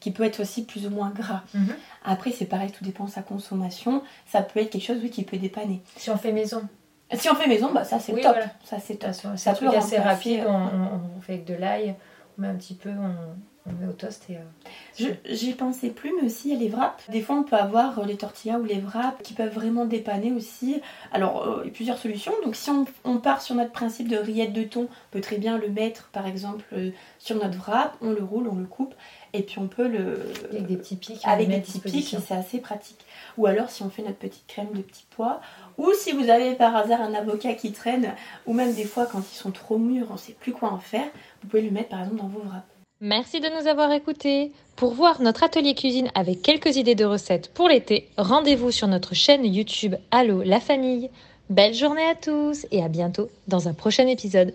qui 0.00 0.10
peut 0.10 0.24
être 0.24 0.40
aussi 0.40 0.64
plus 0.64 0.86
ou 0.86 0.90
moins 0.90 1.10
gras. 1.10 1.42
Mhm. 1.54 1.74
Après, 2.04 2.30
c'est 2.30 2.44
pareil, 2.46 2.70
tout 2.70 2.84
dépend 2.84 3.04
de 3.04 3.10
sa 3.10 3.22
consommation. 3.22 4.02
Ça 4.26 4.42
peut 4.42 4.60
être 4.60 4.70
quelque 4.70 4.84
chose 4.84 4.98
oui, 5.02 5.10
qui 5.10 5.24
peut 5.24 5.38
dépanner. 5.38 5.82
Si 5.96 6.10
on 6.10 6.16
fait 6.16 6.32
maison. 6.32 6.62
Si 7.14 7.28
on 7.30 7.34
fait 7.34 7.48
maison, 7.48 7.72
bah, 7.72 7.84
ça 7.84 7.98
c'est 7.98 8.12
Oui, 8.12 8.20
top. 8.20 8.32
voilà. 8.32 8.50
Ça 8.64 8.78
c'est 8.78 8.96
top. 8.96 9.08
façon, 9.08 9.36
Ça 9.36 9.54
peut 9.54 9.68
assez 9.68 9.98
rapide, 9.98 10.40
euh, 10.40 10.48
on 10.48 11.20
fait 11.20 11.34
avec 11.34 11.46
de 11.46 11.54
l'ail, 11.54 11.94
on 12.36 12.42
met 12.42 12.48
un 12.48 12.54
petit 12.54 12.74
peu, 12.74 12.90
on, 12.90 13.14
on 13.68 13.84
met 13.84 13.88
au 13.88 13.92
toast 13.94 14.24
et... 14.30 14.36
euh, 14.36 15.14
J'y 15.26 15.52
pensais 15.52 15.90
plus, 15.90 16.12
mais 16.20 16.26
aussi 16.26 16.48
il 16.48 16.54
y 16.54 16.56
a 16.56 16.60
les 16.60 16.68
wraps. 16.68 17.08
Des 17.10 17.20
fois, 17.20 17.36
on 17.36 17.42
peut 17.42 17.56
avoir 17.56 17.98
euh, 17.98 18.04
les 18.04 18.16
tortillas 18.16 18.58
ou 18.58 18.64
les 18.64 18.80
wraps 18.80 19.22
qui 19.22 19.34
peuvent 19.34 19.52
vraiment 19.52 19.84
dépanner 19.84 20.32
aussi. 20.32 20.80
Alors, 21.12 21.46
euh, 21.46 21.60
il 21.62 21.68
y 21.68 21.70
a 21.70 21.74
plusieurs 21.74 21.98
solutions. 21.98 22.32
Donc, 22.44 22.56
si 22.56 22.70
on, 22.70 22.86
on 23.04 23.18
part 23.18 23.42
sur 23.42 23.54
notre 23.54 23.72
principe 23.72 24.08
de 24.08 24.16
rillette 24.16 24.52
de 24.52 24.64
thon, 24.64 24.88
on 24.90 25.12
peut 25.12 25.20
très 25.20 25.38
bien 25.38 25.58
le 25.58 25.68
mettre, 25.68 26.08
par 26.12 26.26
exemple, 26.26 26.64
sur 27.18 27.36
notre 27.36 27.58
wrap. 27.58 27.96
On 28.00 28.10
le 28.10 28.22
roule, 28.22 28.48
on 28.48 28.56
le 28.56 28.66
coupe, 28.66 28.94
et 29.32 29.42
puis 29.42 29.58
on 29.58 29.68
peut 29.68 29.88
le 29.88 30.20
avec 30.50 30.66
des 30.66 30.76
petits 30.76 30.96
pics. 30.96 31.20
avec 31.24 31.48
des 31.48 31.60
petits 31.60 31.80
pics, 31.80 32.14
et 32.14 32.18
c'est 32.26 32.34
assez 32.34 32.58
pratique. 32.58 33.04
Ou 33.36 33.46
alors, 33.46 33.70
si 33.70 33.82
on 33.82 33.90
fait 33.90 34.02
notre 34.02 34.16
petite 34.18 34.46
crème 34.46 34.72
de 34.74 34.82
petits 34.82 35.06
pois, 35.10 35.40
ou 35.76 35.92
si 35.92 36.12
vous 36.12 36.28
avez 36.28 36.54
par 36.54 36.74
hasard 36.74 37.00
un 37.00 37.14
avocat 37.14 37.54
qui 37.54 37.72
traîne, 37.72 38.14
ou 38.46 38.52
même 38.52 38.74
des 38.74 38.84
fois 38.84 39.06
quand 39.06 39.20
ils 39.20 39.36
sont 39.36 39.50
trop 39.50 39.78
mûrs, 39.78 40.08
on 40.10 40.16
sait 40.16 40.32
plus 40.32 40.52
quoi 40.52 40.70
en 40.72 40.78
faire, 40.78 41.06
vous 41.42 41.48
pouvez 41.48 41.62
le 41.62 41.70
mettre 41.70 41.90
par 41.90 42.00
exemple 42.00 42.16
dans 42.16 42.28
vos 42.28 42.40
wraps. 42.40 42.64
Merci 43.00 43.38
de 43.38 43.48
nous 43.48 43.68
avoir 43.68 43.92
écoutés. 43.92 44.50
Pour 44.74 44.92
voir 44.92 45.22
notre 45.22 45.44
atelier 45.44 45.76
cuisine 45.76 46.10
avec 46.16 46.42
quelques 46.42 46.74
idées 46.74 46.96
de 46.96 47.04
recettes 47.04 47.52
pour 47.54 47.68
l'été, 47.68 48.08
rendez-vous 48.16 48.72
sur 48.72 48.88
notre 48.88 49.14
chaîne 49.14 49.44
YouTube 49.44 49.94
Allo 50.10 50.42
la 50.42 50.58
famille. 50.58 51.08
Belle 51.48 51.74
journée 51.74 52.02
à 52.02 52.16
tous 52.16 52.66
et 52.72 52.82
à 52.82 52.88
bientôt 52.88 53.28
dans 53.46 53.68
un 53.68 53.72
prochain 53.72 54.08
épisode. 54.08 54.52